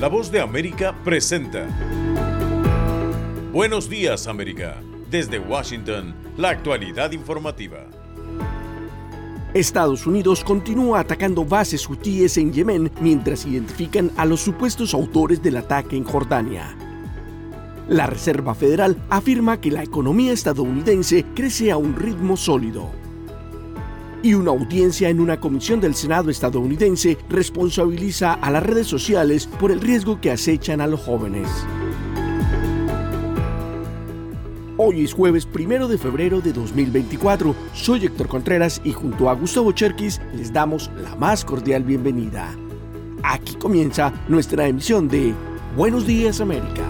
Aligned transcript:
La 0.00 0.08
voz 0.08 0.32
de 0.32 0.40
América 0.40 0.96
presenta. 1.04 1.68
Buenos 3.52 3.90
días 3.90 4.28
América. 4.28 4.80
Desde 5.10 5.38
Washington, 5.38 6.14
la 6.38 6.48
actualidad 6.48 7.12
informativa. 7.12 7.86
Estados 9.52 10.06
Unidos 10.06 10.42
continúa 10.42 11.00
atacando 11.00 11.44
bases 11.44 11.86
hutíes 11.86 12.38
en 12.38 12.50
Yemen 12.50 12.90
mientras 13.02 13.44
identifican 13.44 14.10
a 14.16 14.24
los 14.24 14.40
supuestos 14.40 14.94
autores 14.94 15.42
del 15.42 15.58
ataque 15.58 15.98
en 15.98 16.04
Jordania. 16.04 16.74
La 17.86 18.06
Reserva 18.06 18.54
Federal 18.54 18.96
afirma 19.10 19.60
que 19.60 19.70
la 19.70 19.82
economía 19.82 20.32
estadounidense 20.32 21.26
crece 21.34 21.70
a 21.70 21.76
un 21.76 21.94
ritmo 21.94 22.38
sólido. 22.38 22.99
Y 24.22 24.34
una 24.34 24.50
audiencia 24.50 25.08
en 25.08 25.18
una 25.18 25.40
comisión 25.40 25.80
del 25.80 25.94
Senado 25.94 26.30
estadounidense 26.30 27.16
responsabiliza 27.30 28.34
a 28.34 28.50
las 28.50 28.62
redes 28.62 28.86
sociales 28.86 29.46
por 29.46 29.70
el 29.70 29.80
riesgo 29.80 30.20
que 30.20 30.30
acechan 30.30 30.82
a 30.82 30.86
los 30.86 31.00
jóvenes. 31.00 31.48
Hoy 34.76 35.04
es 35.04 35.12
jueves 35.12 35.44
primero 35.46 35.88
de 35.88 35.98
febrero 35.98 36.40
de 36.40 36.52
2024. 36.52 37.54
Soy 37.74 38.06
Héctor 38.06 38.28
Contreras 38.28 38.80
y 38.84 38.92
junto 38.92 39.28
a 39.28 39.34
Gustavo 39.34 39.72
Cherkis 39.72 40.20
les 40.34 40.52
damos 40.52 40.90
la 41.02 41.14
más 41.16 41.44
cordial 41.44 41.84
bienvenida. 41.84 42.54
Aquí 43.22 43.54
comienza 43.56 44.12
nuestra 44.28 44.66
emisión 44.66 45.08
de 45.08 45.34
Buenos 45.76 46.06
Días 46.06 46.40
América. 46.40 46.82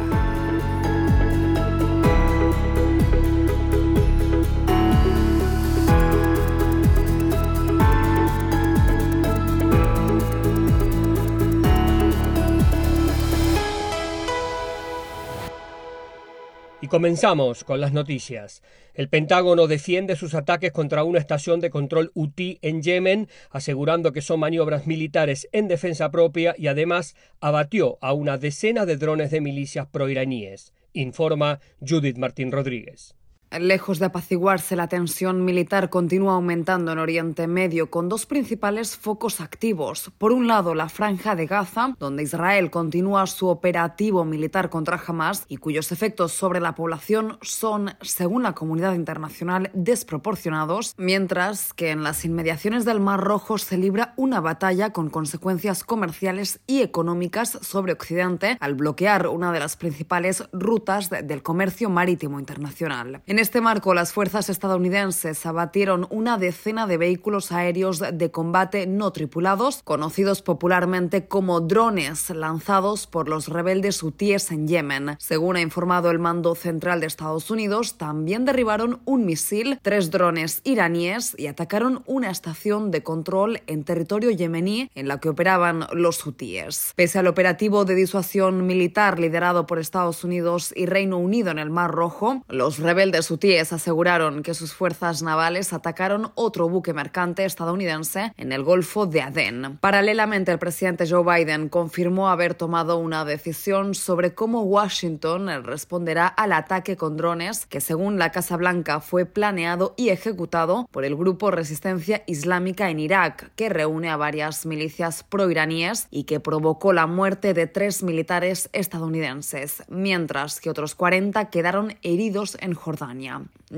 Comenzamos 16.90 17.64
con 17.64 17.80
las 17.80 17.92
noticias. 17.92 18.62
El 18.94 19.08
Pentágono 19.08 19.68
defiende 19.68 20.16
sus 20.16 20.34
ataques 20.34 20.72
contra 20.72 21.04
una 21.04 21.20
estación 21.20 21.60
de 21.60 21.70
control 21.70 22.10
UTI 22.14 22.58
en 22.60 22.82
Yemen, 22.82 23.28
asegurando 23.50 24.12
que 24.12 24.20
son 24.20 24.40
maniobras 24.40 24.86
militares 24.86 25.48
en 25.52 25.68
defensa 25.68 26.10
propia 26.10 26.54
y 26.58 26.66
además 26.66 27.14
abatió 27.40 27.96
a 28.02 28.12
una 28.12 28.36
decena 28.36 28.84
de 28.84 28.96
drones 28.96 29.30
de 29.30 29.40
milicias 29.40 29.86
proiraníes, 29.86 30.74
informa 30.92 31.60
Judith 31.80 32.18
Martín 32.18 32.50
Rodríguez. 32.50 33.14
Lejos 33.58 33.98
de 33.98 34.06
apaciguarse, 34.06 34.76
la 34.76 34.86
tensión 34.86 35.44
militar 35.44 35.90
continúa 35.90 36.34
aumentando 36.34 36.92
en 36.92 37.00
Oriente 37.00 37.48
Medio 37.48 37.90
con 37.90 38.08
dos 38.08 38.24
principales 38.24 38.96
focos 38.96 39.40
activos. 39.40 40.12
Por 40.18 40.30
un 40.30 40.46
lado, 40.46 40.76
la 40.76 40.88
franja 40.88 41.34
de 41.34 41.46
Gaza, 41.46 41.96
donde 41.98 42.22
Israel 42.22 42.70
continúa 42.70 43.26
su 43.26 43.48
operativo 43.48 44.24
militar 44.24 44.70
contra 44.70 45.02
Hamas 45.04 45.46
y 45.48 45.56
cuyos 45.56 45.90
efectos 45.90 46.30
sobre 46.30 46.60
la 46.60 46.76
población 46.76 47.38
son, 47.42 47.96
según 48.02 48.44
la 48.44 48.52
comunidad 48.52 48.94
internacional, 48.94 49.72
desproporcionados, 49.74 50.94
mientras 50.96 51.72
que 51.74 51.90
en 51.90 52.04
las 52.04 52.24
inmediaciones 52.24 52.84
del 52.84 53.00
Mar 53.00 53.18
Rojo 53.18 53.58
se 53.58 53.78
libra 53.78 54.14
una 54.16 54.40
batalla 54.40 54.92
con 54.92 55.10
consecuencias 55.10 55.82
comerciales 55.82 56.60
y 56.68 56.82
económicas 56.82 57.58
sobre 57.62 57.94
Occidente 57.94 58.56
al 58.60 58.76
bloquear 58.76 59.26
una 59.26 59.50
de 59.50 59.58
las 59.58 59.76
principales 59.76 60.44
rutas 60.52 61.10
del 61.10 61.42
comercio 61.42 61.90
marítimo 61.90 62.38
internacional. 62.38 63.22
Este 63.40 63.60
marco, 63.62 63.94
las 63.94 64.12
fuerzas 64.12 64.50
estadounidenses 64.50 65.46
abatieron 65.46 66.06
una 66.10 66.36
decena 66.36 66.86
de 66.86 66.98
vehículos 66.98 67.52
aéreos 67.52 67.98
de 67.98 68.30
combate 68.30 68.86
no 68.86 69.12
tripulados, 69.12 69.80
conocidos 69.82 70.42
popularmente 70.42 71.26
como 71.26 71.60
drones, 71.60 72.28
lanzados 72.30 73.06
por 73.06 73.28
los 73.28 73.48
rebeldes 73.48 74.02
hutíes 74.02 74.50
en 74.50 74.68
Yemen. 74.68 75.16
Según 75.18 75.56
ha 75.56 75.62
informado 75.62 76.10
el 76.10 76.18
mando 76.18 76.54
central 76.54 77.00
de 77.00 77.06
Estados 77.06 77.50
Unidos, 77.50 77.96
también 77.96 78.44
derribaron 78.44 79.00
un 79.06 79.24
misil, 79.24 79.78
tres 79.80 80.10
drones 80.10 80.60
iraníes 80.64 81.34
y 81.38 81.46
atacaron 81.46 82.02
una 82.06 82.30
estación 82.30 82.90
de 82.90 83.02
control 83.02 83.62
en 83.66 83.84
territorio 83.84 84.30
yemení 84.30 84.90
en 84.94 85.08
la 85.08 85.18
que 85.18 85.30
operaban 85.30 85.86
los 85.92 86.24
hutíes. 86.26 86.92
Pese 86.94 87.18
al 87.18 87.26
operativo 87.26 87.86
de 87.86 87.94
disuasión 87.94 88.66
militar 88.66 89.18
liderado 89.18 89.66
por 89.66 89.78
Estados 89.78 90.24
Unidos 90.24 90.74
y 90.76 90.84
Reino 90.84 91.16
Unido 91.16 91.50
en 91.50 91.58
el 91.58 91.70
Mar 91.70 91.90
Rojo, 91.90 92.42
los 92.48 92.78
rebeldes 92.78 93.29
hutíes 93.30 93.72
aseguraron 93.72 94.42
que 94.42 94.54
sus 94.54 94.72
fuerzas 94.72 95.22
navales 95.22 95.72
atacaron 95.72 96.32
otro 96.34 96.68
buque 96.68 96.92
mercante 96.92 97.44
estadounidense 97.44 98.32
en 98.36 98.52
el 98.52 98.62
Golfo 98.62 99.06
de 99.06 99.22
Adén. 99.22 99.78
Paralelamente, 99.80 100.52
el 100.52 100.58
presidente 100.58 101.08
Joe 101.08 101.24
Biden 101.24 101.68
confirmó 101.68 102.28
haber 102.28 102.54
tomado 102.54 102.98
una 102.98 103.24
decisión 103.24 103.94
sobre 103.94 104.34
cómo 104.34 104.62
Washington 104.62 105.64
responderá 105.64 106.26
al 106.26 106.52
ataque 106.52 106.96
con 106.96 107.16
drones 107.16 107.66
que, 107.66 107.80
según 107.80 108.18
la 108.18 108.32
Casa 108.32 108.56
Blanca, 108.56 109.00
fue 109.00 109.26
planeado 109.26 109.94
y 109.96 110.08
ejecutado 110.08 110.88
por 110.90 111.04
el 111.04 111.16
grupo 111.16 111.50
Resistencia 111.50 112.22
Islámica 112.26 112.90
en 112.90 113.00
Irak, 113.00 113.52
que 113.56 113.68
reúne 113.68 114.10
a 114.10 114.16
varias 114.16 114.66
milicias 114.66 115.22
proiraníes 115.22 116.08
y 116.10 116.24
que 116.24 116.40
provocó 116.40 116.92
la 116.92 117.06
muerte 117.06 117.54
de 117.54 117.66
tres 117.66 118.02
militares 118.02 118.70
estadounidenses, 118.72 119.82
mientras 119.88 120.60
que 120.60 120.70
otros 120.70 120.94
40 120.94 121.50
quedaron 121.50 121.96
heridos 122.02 122.56
en 122.60 122.74
Jordania. 122.74 123.19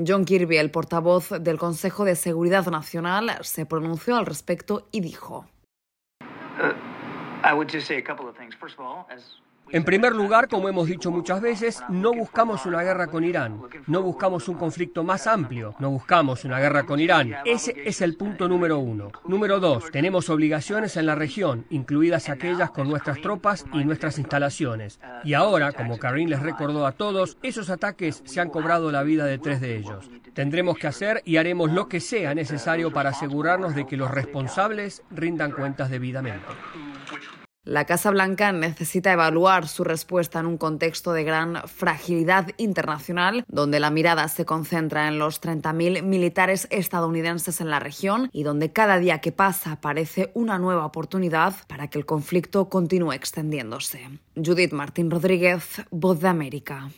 John 0.06 0.24
Kirby, 0.24 0.56
el 0.56 0.70
portavoz 0.70 1.30
del 1.40 1.58
Consejo 1.58 2.04
de 2.04 2.16
Seguridad 2.16 2.66
Nacional, 2.66 3.30
se 3.42 3.66
pronunció 3.66 4.16
al 4.16 4.26
respecto 4.26 4.88
y 4.92 5.00
dijo. 5.00 5.46
En 9.70 9.84
primer 9.84 10.14
lugar, 10.14 10.48
como 10.48 10.68
hemos 10.68 10.86
dicho 10.86 11.10
muchas 11.10 11.40
veces, 11.40 11.82
no 11.88 12.12
buscamos 12.12 12.66
una 12.66 12.82
guerra 12.82 13.06
con 13.06 13.24
Irán, 13.24 13.58
no 13.86 14.02
buscamos 14.02 14.46
un 14.48 14.56
conflicto 14.56 15.02
más 15.02 15.26
amplio, 15.26 15.74
no 15.78 15.90
buscamos 15.90 16.44
una 16.44 16.58
guerra 16.58 16.82
con 16.82 17.00
Irán. 17.00 17.36
Ese 17.46 17.74
es 17.86 18.02
el 18.02 18.16
punto 18.16 18.48
número 18.48 18.78
uno. 18.78 19.12
Número 19.26 19.60
dos, 19.60 19.90
tenemos 19.90 20.28
obligaciones 20.28 20.98
en 20.98 21.06
la 21.06 21.14
región, 21.14 21.64
incluidas 21.70 22.28
aquellas 22.28 22.70
con 22.70 22.88
nuestras 22.88 23.22
tropas 23.22 23.64
y 23.72 23.84
nuestras 23.84 24.18
instalaciones. 24.18 25.00
Y 25.24 25.32
ahora, 25.32 25.72
como 25.72 25.98
Karim 25.98 26.28
les 26.28 26.40
recordó 26.40 26.86
a 26.86 26.92
todos, 26.92 27.38
esos 27.42 27.70
ataques 27.70 28.22
se 28.26 28.40
han 28.40 28.50
cobrado 28.50 28.92
la 28.92 29.02
vida 29.02 29.24
de 29.24 29.38
tres 29.38 29.62
de 29.62 29.76
ellos. 29.78 30.10
Tendremos 30.34 30.76
que 30.76 30.86
hacer 30.86 31.22
y 31.24 31.38
haremos 31.38 31.70
lo 31.70 31.88
que 31.88 32.00
sea 32.00 32.34
necesario 32.34 32.92
para 32.92 33.10
asegurarnos 33.10 33.74
de 33.74 33.86
que 33.86 33.96
los 33.96 34.10
responsables 34.10 35.02
rindan 35.10 35.52
cuentas 35.52 35.90
debidamente. 35.90 36.46
La 37.64 37.84
Casa 37.84 38.10
Blanca 38.10 38.50
necesita 38.50 39.12
evaluar 39.12 39.68
su 39.68 39.84
respuesta 39.84 40.40
en 40.40 40.46
un 40.46 40.58
contexto 40.58 41.12
de 41.12 41.22
gran 41.22 41.68
fragilidad 41.68 42.48
internacional, 42.56 43.44
donde 43.46 43.78
la 43.78 43.90
mirada 43.90 44.26
se 44.26 44.44
concentra 44.44 45.06
en 45.06 45.20
los 45.20 45.40
30.000 45.40 46.02
militares 46.02 46.66
estadounidenses 46.72 47.60
en 47.60 47.70
la 47.70 47.78
región 47.78 48.28
y 48.32 48.42
donde 48.42 48.72
cada 48.72 48.98
día 48.98 49.20
que 49.20 49.30
pasa 49.30 49.80
parece 49.80 50.32
una 50.34 50.58
nueva 50.58 50.84
oportunidad 50.84 51.54
para 51.68 51.86
que 51.86 51.98
el 51.98 52.04
conflicto 52.04 52.68
continúe 52.68 53.12
extendiéndose. 53.12 54.08
Judith 54.34 54.72
Martín 54.72 55.08
Rodríguez, 55.08 55.82
Voz 55.92 56.18
de 56.18 56.28
América. 56.28 56.90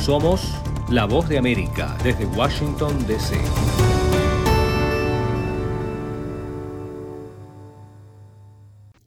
Somos 0.00 0.54
la 0.88 1.04
Voz 1.04 1.28
de 1.28 1.36
América 1.36 1.94
desde 2.02 2.24
Washington, 2.24 3.06
D.C. 3.06 3.36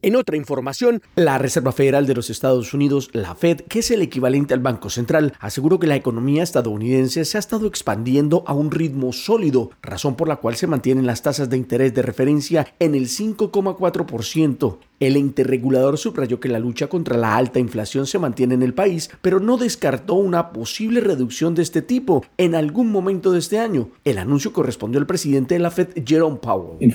En 0.02 0.16
otra 0.16 0.38
información, 0.38 1.02
la 1.14 1.36
Reserva 1.36 1.72
Federal 1.72 2.06
de 2.06 2.14
los 2.14 2.30
Estados 2.30 2.72
Unidos, 2.72 3.10
la 3.12 3.34
Fed, 3.34 3.60
que 3.68 3.80
es 3.80 3.90
el 3.90 4.00
equivalente 4.00 4.54
al 4.54 4.60
Banco 4.60 4.88
Central, 4.88 5.34
aseguró 5.40 5.78
que 5.78 5.86
la 5.86 5.96
economía 5.96 6.42
estadounidense 6.42 7.26
se 7.26 7.36
ha 7.36 7.40
estado 7.40 7.66
expandiendo 7.66 8.42
a 8.46 8.54
un 8.54 8.70
ritmo 8.70 9.12
sólido, 9.12 9.72
razón 9.82 10.16
por 10.16 10.26
la 10.26 10.36
cual 10.36 10.56
se 10.56 10.66
mantienen 10.66 11.06
las 11.06 11.20
tasas 11.20 11.50
de 11.50 11.58
interés 11.58 11.92
de 11.92 12.00
referencia 12.00 12.72
en 12.78 12.94
el 12.94 13.08
5,4%. 13.08 14.78
El 15.00 15.16
ente 15.16 15.44
regulador 15.44 15.96
subrayó 15.96 16.40
que 16.40 16.50
la 16.50 16.58
lucha 16.58 16.88
contra 16.88 17.16
la 17.16 17.34
alta 17.34 17.58
inflación 17.58 18.06
se 18.06 18.18
mantiene 18.18 18.52
en 18.52 18.62
el 18.62 18.74
país, 18.74 19.10
pero 19.22 19.40
no 19.40 19.56
descartó 19.56 20.12
una 20.12 20.52
posible 20.52 21.00
reducción 21.00 21.54
de 21.54 21.62
este 21.62 21.80
tipo 21.80 22.22
en 22.36 22.54
algún 22.54 22.92
momento 22.92 23.32
de 23.32 23.38
este 23.38 23.58
año. 23.58 23.88
El 24.04 24.18
anuncio 24.18 24.52
correspondió 24.52 25.00
al 25.00 25.06
presidente 25.06 25.54
de 25.54 25.60
la 25.60 25.70
Fed, 25.70 25.88
Jerome 26.06 26.36
Powell. 26.36 26.92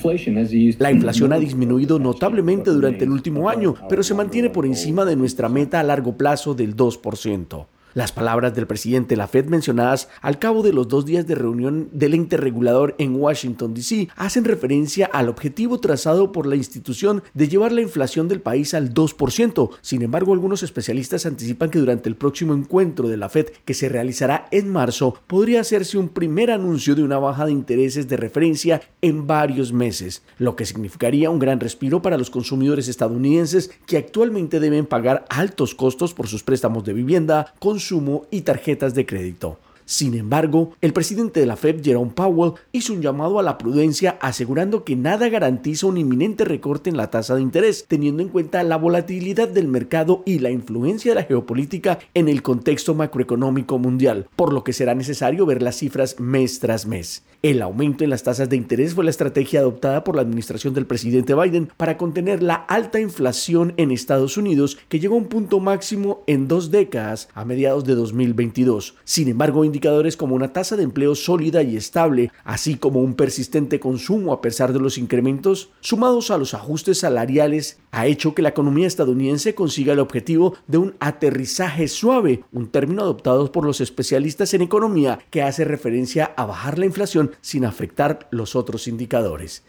La 0.78 0.92
inflación 0.92 1.34
ha 1.34 1.40
disminuido 1.40 1.98
notablemente 1.98 2.70
durante 2.70 3.06
el 3.06 3.10
último 3.10 3.50
año, 3.50 3.74
pero 3.90 4.04
se 4.04 4.14
mantiene 4.14 4.52
por 4.52 4.68
encima 4.68 5.04
de 5.04 5.16
nuestra 5.16 5.50
meta 5.50 5.80
a 5.80 5.84
largo 5.84 6.16
plazo 6.16 6.54
del 6.54 6.76
2%. 6.76 7.66
Las 7.96 8.12
palabras 8.12 8.54
del 8.54 8.68
presidente 8.68 9.16
de 9.16 9.16
la 9.16 9.30
Fed 9.30 9.46
mencionadas 9.46 10.10
al 10.20 10.38
cabo 10.38 10.64
de 10.64 10.74
los 10.74 10.90
dos 10.90 11.06
días 11.06 11.26
de 11.28 11.34
reunión 11.34 11.88
del 11.94 12.14
ente 12.14 12.36
regulador 12.36 12.94
en 12.98 13.16
Washington, 13.16 13.74
D.C., 13.74 14.10
hacen 14.18 14.44
referencia 14.44 15.06
al 15.06 15.30
objetivo 15.30 15.80
trazado 15.80 16.34
por 16.34 16.46
la 16.46 16.58
institución 16.58 17.24
de 17.34 17.48
llevar 17.48 17.72
la 17.72 17.80
inflación 17.80 18.28
del 18.28 18.42
país 18.42 18.74
al 18.74 18.94
2%. 18.94 19.70
Sin 19.80 20.02
embargo, 20.02 20.34
algunos 20.34 20.62
especialistas 20.62 21.26
anticipan 21.26 21.70
que 21.70 21.80
durante 21.80 22.10
el 22.10 22.18
próximo 22.18 22.54
encuentro 22.54 23.08
de 23.08 23.16
la 23.16 23.30
Fed, 23.30 23.48
que 23.64 23.74
se 23.74 23.88
realizará 23.88 24.50
en 24.52 24.70
marzo, 24.70 25.18
podría 25.26 25.62
hacerse 25.62 25.98
un 25.98 26.10
primer 26.10 26.52
anuncio 26.52 26.96
de 26.96 27.04
una 27.04 27.18
baja 27.18 27.46
de 27.46 27.54
intereses 27.54 28.10
de 28.10 28.18
referencia 28.18 28.82
en 29.02 29.26
varios 29.26 29.72
meses, 29.72 30.22
lo 30.38 30.58
que 30.58 30.66
significaría 30.66 31.30
un 31.30 31.40
gran 31.40 31.62
respiro 31.62 32.02
para 32.02 32.18
los 32.18 32.30
consumidores 32.30 32.90
estadounidenses 32.90 33.72
que 33.86 33.96
actualmente 33.96 34.60
deben 34.60 34.86
pagar 34.86 35.24
altos 35.30 35.74
costos 35.74 36.14
por 36.14 36.28
sus 36.28 36.44
préstamos 36.44 36.84
de 36.84 36.92
vivienda, 36.92 37.54
consumo 37.86 38.26
y 38.32 38.42
tarjetas 38.42 38.96
de 38.96 39.06
crédito. 39.06 39.60
Sin 39.86 40.16
embargo, 40.16 40.72
el 40.82 40.94
presidente 40.94 41.40
de 41.40 41.46
la 41.46 41.58
Fed, 41.58 41.84
Jerome 41.84 42.12
Powell, 42.16 42.54
hizo 42.72 42.92
un 42.92 43.04
llamado 43.04 43.38
a 43.38 43.44
la 43.44 43.60
prudencia 43.60 44.18
asegurando 44.20 44.84
que 44.84 44.96
nada 44.96 45.30
garantiza 45.30 45.86
un 45.86 45.98
inminente 45.98 46.44
recorte 46.44 46.90
en 46.90 46.98
la 46.98 47.12
tasa 47.12 47.36
de 47.36 47.44
interés, 47.44 47.86
teniendo 47.88 48.24
en 48.24 48.30
cuenta 48.30 48.64
la 48.64 48.78
volatilidad 48.78 49.48
del 49.48 49.68
mercado 49.68 50.24
y 50.26 50.40
la 50.40 50.50
influencia 50.50 51.12
de 51.12 51.22
la 51.22 51.28
geopolítica 51.28 52.00
en 52.16 52.30
el 52.30 52.42
contexto 52.42 52.96
macroeconómico 52.96 53.78
mundial, 53.78 54.28
por 54.36 54.54
lo 54.54 54.64
que 54.64 54.74
será 54.74 54.96
necesario 54.96 55.46
ver 55.46 55.62
las 55.62 55.78
cifras 55.78 56.20
mes 56.20 56.60
tras 56.60 56.88
mes. 56.88 57.24
El 57.44 57.62
aumento 57.62 58.04
en 58.04 58.10
las 58.10 58.24
tasas 58.24 58.50
de 58.50 58.56
interés 58.56 58.96
fue 58.96 59.04
la 59.04 59.12
estrategia 59.12 59.60
adoptada 59.60 60.04
por 60.04 60.16
la 60.16 60.24
administración 60.24 60.74
del 60.74 60.88
presidente 60.88 61.36
Biden 61.36 61.70
para 61.78 61.96
contener 61.96 62.42
la 62.42 62.56
alta 62.56 63.00
inflación 63.00 63.76
en 63.78 63.92
Estados 63.92 64.38
Unidos, 64.38 64.80
que 64.90 65.00
llegó 65.00 65.14
a 65.14 65.20
un 65.20 65.28
punto 65.28 65.60
máximo 65.60 66.24
en 66.26 66.48
dos 66.48 66.72
décadas 66.72 67.30
a 67.36 67.46
mediados 67.46 67.86
de 67.86 67.94
2022. 67.94 68.96
Sin 69.04 69.28
embargo, 69.28 69.64
indicadores 69.76 70.16
como 70.16 70.36
una 70.36 70.54
tasa 70.54 70.78
de 70.78 70.84
empleo 70.84 71.16
sólida 71.16 71.62
y 71.62 71.76
estable, 71.76 72.32
así 72.46 72.76
como 72.76 73.02
un 73.02 73.14
persistente 73.14 73.78
consumo 73.78 74.32
a 74.32 74.40
pesar 74.40 74.72
de 74.72 74.80
los 74.80 74.98
incrementos, 74.98 75.70
sumados 75.82 76.32
a 76.32 76.38
los 76.38 76.54
ajustes 76.54 77.00
salariales, 77.00 77.80
ha 77.92 78.08
hecho 78.08 78.34
que 78.34 78.42
la 78.42 78.50
economía 78.50 78.88
estadounidense 78.88 79.54
consiga 79.54 79.92
el 79.92 80.00
objetivo 80.00 80.56
de 80.68 80.78
un 80.78 80.96
aterrizaje 81.02 81.90
suave, 81.90 82.46
un 82.54 82.68
término 82.68 83.02
adoptado 83.02 83.52
por 83.52 83.66
los 83.66 83.82
especialistas 83.82 84.54
en 84.54 84.62
economía 84.62 85.20
que 85.30 85.42
hace 85.42 85.66
referencia 85.66 86.32
a 86.38 86.46
bajar 86.46 86.80
la 86.80 86.86
inflación 86.86 87.32
sin 87.42 87.66
afectar 87.66 88.30
los 88.32 88.56
otros 88.56 88.88
indicadores. 88.88 89.64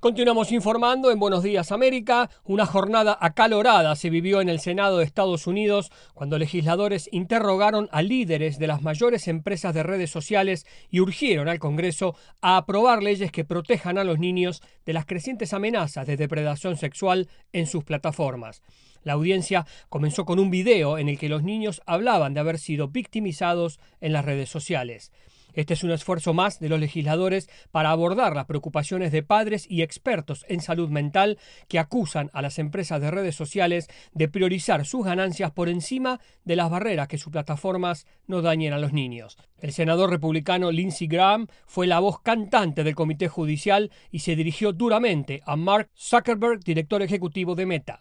Continuamos 0.00 0.50
informando 0.50 1.10
en 1.10 1.20
Buenos 1.20 1.42
Días 1.42 1.72
América. 1.72 2.30
Una 2.46 2.64
jornada 2.64 3.18
acalorada 3.20 3.94
se 3.96 4.08
vivió 4.08 4.40
en 4.40 4.48
el 4.48 4.58
Senado 4.58 4.96
de 4.96 5.04
Estados 5.04 5.46
Unidos 5.46 5.92
cuando 6.14 6.38
legisladores 6.38 7.10
interrogaron 7.12 7.86
a 7.92 8.00
líderes 8.00 8.58
de 8.58 8.66
las 8.66 8.80
mayores 8.80 9.28
empresas 9.28 9.74
de 9.74 9.82
redes 9.82 10.10
sociales 10.10 10.64
y 10.88 11.00
urgieron 11.00 11.50
al 11.50 11.58
Congreso 11.58 12.16
a 12.40 12.56
aprobar 12.56 13.02
leyes 13.02 13.30
que 13.30 13.44
protejan 13.44 13.98
a 13.98 14.04
los 14.04 14.18
niños 14.18 14.62
de 14.86 14.94
las 14.94 15.04
crecientes 15.04 15.52
amenazas 15.52 16.06
de 16.06 16.16
depredación 16.16 16.78
sexual 16.78 17.28
en 17.52 17.66
sus 17.66 17.84
plataformas. 17.84 18.62
La 19.02 19.12
audiencia 19.12 19.66
comenzó 19.90 20.24
con 20.24 20.38
un 20.38 20.50
video 20.50 20.96
en 20.96 21.10
el 21.10 21.18
que 21.18 21.28
los 21.28 21.42
niños 21.42 21.82
hablaban 21.84 22.32
de 22.32 22.40
haber 22.40 22.58
sido 22.58 22.88
victimizados 22.88 23.78
en 24.00 24.14
las 24.14 24.24
redes 24.24 24.48
sociales. 24.48 25.12
Este 25.54 25.74
es 25.74 25.84
un 25.84 25.90
esfuerzo 25.90 26.34
más 26.34 26.60
de 26.60 26.68
los 26.68 26.80
legisladores 26.80 27.48
para 27.70 27.90
abordar 27.90 28.34
las 28.34 28.46
preocupaciones 28.46 29.12
de 29.12 29.22
padres 29.22 29.66
y 29.68 29.82
expertos 29.82 30.44
en 30.48 30.60
salud 30.60 30.88
mental 30.88 31.38
que 31.68 31.78
acusan 31.78 32.30
a 32.32 32.42
las 32.42 32.58
empresas 32.58 33.00
de 33.00 33.10
redes 33.10 33.34
sociales 33.34 33.88
de 34.12 34.28
priorizar 34.28 34.84
sus 34.84 35.04
ganancias 35.04 35.50
por 35.52 35.68
encima 35.68 36.20
de 36.44 36.56
las 36.56 36.70
barreras 36.70 37.08
que 37.08 37.18
sus 37.18 37.32
plataformas 37.32 38.06
no 38.26 38.42
dañen 38.42 38.72
a 38.72 38.78
los 38.78 38.92
niños. 38.92 39.38
El 39.58 39.72
senador 39.72 40.10
republicano 40.10 40.70
Lindsey 40.70 41.06
Graham 41.06 41.46
fue 41.66 41.86
la 41.86 42.00
voz 42.00 42.20
cantante 42.20 42.84
del 42.84 42.94
comité 42.94 43.28
judicial 43.28 43.90
y 44.10 44.20
se 44.20 44.36
dirigió 44.36 44.72
duramente 44.72 45.42
a 45.44 45.56
Mark 45.56 45.90
Zuckerberg, 45.96 46.60
director 46.60 47.02
ejecutivo 47.02 47.54
de 47.54 47.66
Meta. 47.66 48.00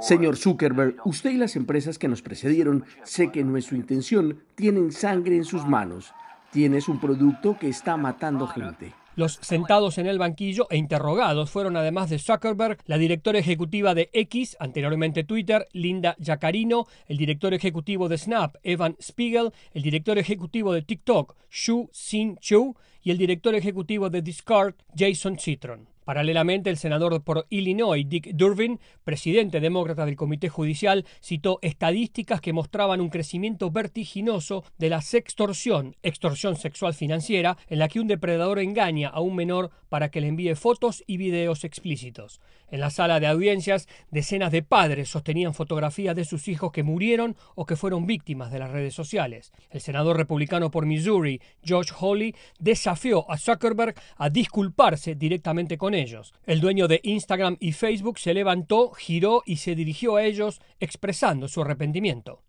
Señor 0.00 0.36
Zuckerberg, 0.36 0.96
usted 1.04 1.30
y 1.30 1.36
las 1.36 1.56
empresas 1.56 1.98
que 1.98 2.08
nos 2.08 2.22
precedieron, 2.22 2.84
sé 3.04 3.30
que 3.30 3.44
no 3.44 3.56
es 3.56 3.66
su 3.66 3.76
intención, 3.76 4.42
tienen 4.54 4.92
sangre 4.92 5.36
en 5.36 5.44
sus 5.44 5.66
manos. 5.66 6.12
Tienes 6.50 6.88
un 6.88 7.00
producto 7.00 7.56
que 7.58 7.68
está 7.68 7.96
matando 7.96 8.46
gente. 8.46 8.92
Los 9.14 9.38
sentados 9.42 9.98
en 9.98 10.06
el 10.06 10.18
banquillo 10.18 10.66
e 10.70 10.78
interrogados 10.78 11.50
fueron 11.50 11.76
además 11.76 12.08
de 12.08 12.18
Zuckerberg, 12.18 12.78
la 12.86 12.96
directora 12.96 13.38
ejecutiva 13.38 13.94
de 13.94 14.08
X, 14.14 14.56
anteriormente 14.58 15.22
Twitter, 15.22 15.68
Linda 15.72 16.16
Yacarino, 16.18 16.86
el 17.06 17.18
director 17.18 17.52
ejecutivo 17.52 18.08
de 18.08 18.16
Snap, 18.16 18.56
Evan 18.62 18.96
Spiegel, 19.00 19.52
el 19.74 19.82
director 19.82 20.16
ejecutivo 20.16 20.72
de 20.72 20.82
TikTok, 20.82 21.36
Xu 21.50 21.90
Xin 21.92 22.38
Chu, 22.38 22.74
y 23.02 23.10
el 23.10 23.18
director 23.18 23.54
ejecutivo 23.54 24.08
de 24.08 24.22
Discard, 24.22 24.74
Jason 24.96 25.38
Citron. 25.38 25.91
Paralelamente, 26.04 26.70
el 26.70 26.76
senador 26.76 27.22
por 27.22 27.46
Illinois, 27.50 28.08
Dick 28.08 28.32
Durbin, 28.34 28.80
presidente 29.04 29.60
demócrata 29.60 30.04
del 30.04 30.16
Comité 30.16 30.48
Judicial, 30.48 31.04
citó 31.20 31.58
estadísticas 31.62 32.40
que 32.40 32.52
mostraban 32.52 33.00
un 33.00 33.10
crecimiento 33.10 33.70
vertiginoso 33.70 34.64
de 34.78 34.88
la 34.88 35.00
sextorsión, 35.00 35.96
extorsión 36.02 36.56
sexual 36.56 36.94
financiera, 36.94 37.56
en 37.68 37.78
la 37.78 37.88
que 37.88 38.00
un 38.00 38.08
depredador 38.08 38.58
engaña 38.58 39.08
a 39.08 39.20
un 39.20 39.36
menor 39.36 39.70
para 39.88 40.10
que 40.10 40.20
le 40.20 40.28
envíe 40.28 40.54
fotos 40.54 41.04
y 41.06 41.16
videos 41.16 41.64
explícitos. 41.64 42.40
En 42.70 42.80
la 42.80 42.90
sala 42.90 43.20
de 43.20 43.26
audiencias, 43.26 43.86
decenas 44.10 44.50
de 44.50 44.62
padres 44.62 45.10
sostenían 45.10 45.52
fotografías 45.52 46.16
de 46.16 46.24
sus 46.24 46.48
hijos 46.48 46.72
que 46.72 46.82
murieron 46.82 47.36
o 47.54 47.66
que 47.66 47.76
fueron 47.76 48.06
víctimas 48.06 48.50
de 48.50 48.58
las 48.58 48.70
redes 48.70 48.94
sociales. 48.94 49.52
El 49.70 49.82
senador 49.82 50.16
republicano 50.16 50.70
por 50.70 50.86
Missouri, 50.86 51.40
George 51.62 51.92
Hawley, 51.98 52.34
desafió 52.58 53.30
a 53.30 53.36
Zuckerberg 53.36 53.94
a 54.16 54.30
disculparse 54.30 55.14
directamente 55.14 55.76
con 55.76 55.91
ellos. 55.94 56.34
El 56.46 56.60
dueño 56.60 56.88
de 56.88 57.00
Instagram 57.02 57.56
y 57.60 57.72
Facebook 57.72 58.18
se 58.18 58.34
levantó, 58.34 58.92
giró 58.92 59.42
y 59.46 59.56
se 59.56 59.74
dirigió 59.74 60.16
a 60.16 60.24
ellos 60.24 60.60
expresando 60.80 61.48
su 61.48 61.62
arrepentimiento. 61.62 62.42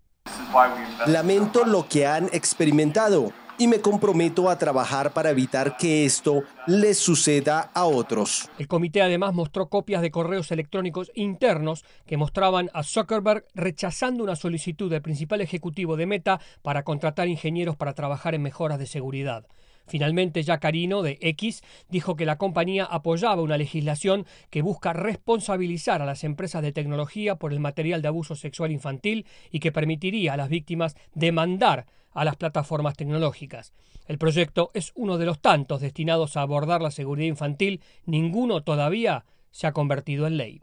Lamento 1.08 1.66
lo 1.66 1.88
que 1.88 2.06
han 2.06 2.26
experimentado 2.32 3.34
y 3.58 3.68
me 3.68 3.82
comprometo 3.82 4.50
a 4.50 4.58
trabajar 4.58 5.14
para 5.14 5.30
evitar 5.30 5.78
que 5.78 6.06
esto 6.06 6.44
les 6.68 6.98
suceda 6.98 7.72
a 7.74 7.86
otros. 7.86 8.50
El 8.58 8.68
comité 8.68 9.02
además 9.02 9.34
mostró 9.34 9.70
copias 9.70 10.02
de 10.02 10.12
correos 10.12 10.52
electrónicos 10.52 11.12
internos 11.16 11.86
que 12.06 12.18
mostraban 12.18 12.70
a 12.74 12.84
Zuckerberg 12.84 13.46
rechazando 13.54 14.24
una 14.24 14.36
solicitud 14.36 14.90
del 14.90 15.02
principal 15.02 15.42
ejecutivo 15.42 15.98
de 15.98 16.06
Meta 16.06 16.40
para 16.62 16.84
contratar 16.84 17.28
ingenieros 17.28 17.76
para 17.76 17.94
trabajar 17.94 18.34
en 18.34 18.42
mejoras 18.42 18.80
de 18.80 18.88
seguridad. 18.88 19.46
Finalmente, 19.88 20.44
Jacarino, 20.44 21.02
de 21.02 21.18
X, 21.22 21.64
dijo 21.90 22.16
que 22.16 22.26
la 22.26 22.38
compañía 22.38 22.86
apoyaba 22.86 23.42
una 23.42 23.58
legislación 23.58 24.26
que 24.50 24.62
busca 24.62 24.94
responsabilizar 24.94 26.02
a 26.02 26.06
las 26.06 26.24
empresas 26.24 26.62
de 26.62 26.72
tecnología 26.72 27.36
por 27.36 27.54
el 27.54 27.60
material 27.60 28.02
de 28.02 28.08
abuso 28.08 28.36
sexual 28.36 28.72
infantil 28.72 29.26
y 29.52 29.60
que 29.60 29.72
permitiría 29.72 30.34
a 30.34 30.38
las 30.38 30.50
víctimas 30.50 30.96
demandar 31.14 31.86
a 32.12 32.26
las 32.26 32.36
plataformas 32.36 32.96
tecnológicas. 32.96 33.74
El 34.06 34.18
proyecto 34.18 34.72
es 34.74 34.92
uno 34.96 35.18
de 35.18 35.26
los 35.26 35.40
tantos 35.40 35.82
destinados 35.82 36.38
a 36.38 36.42
abordar 36.42 36.82
la 36.82 36.92
seguridad 36.92 37.28
infantil, 37.28 37.82
ninguno 38.06 38.64
todavía 38.64 39.26
se 39.52 39.68
ha 39.68 39.72
convertido 39.72 40.28
en 40.28 40.38
ley. 40.38 40.62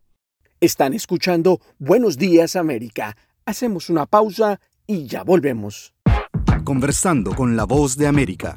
Están 0.61 0.93
escuchando 0.93 1.61
Buenos 1.79 2.19
Días 2.19 2.55
América. 2.55 3.17
Hacemos 3.47 3.89
una 3.89 4.07
pausa 4.07 4.61
y 4.87 5.07
ya 5.07 5.23
volvemos. 5.23 5.95
Conversando 6.65 7.35
con 7.35 7.57
la 7.57 7.65
voz 7.65 7.97
de 7.97 8.07
América, 8.07 8.57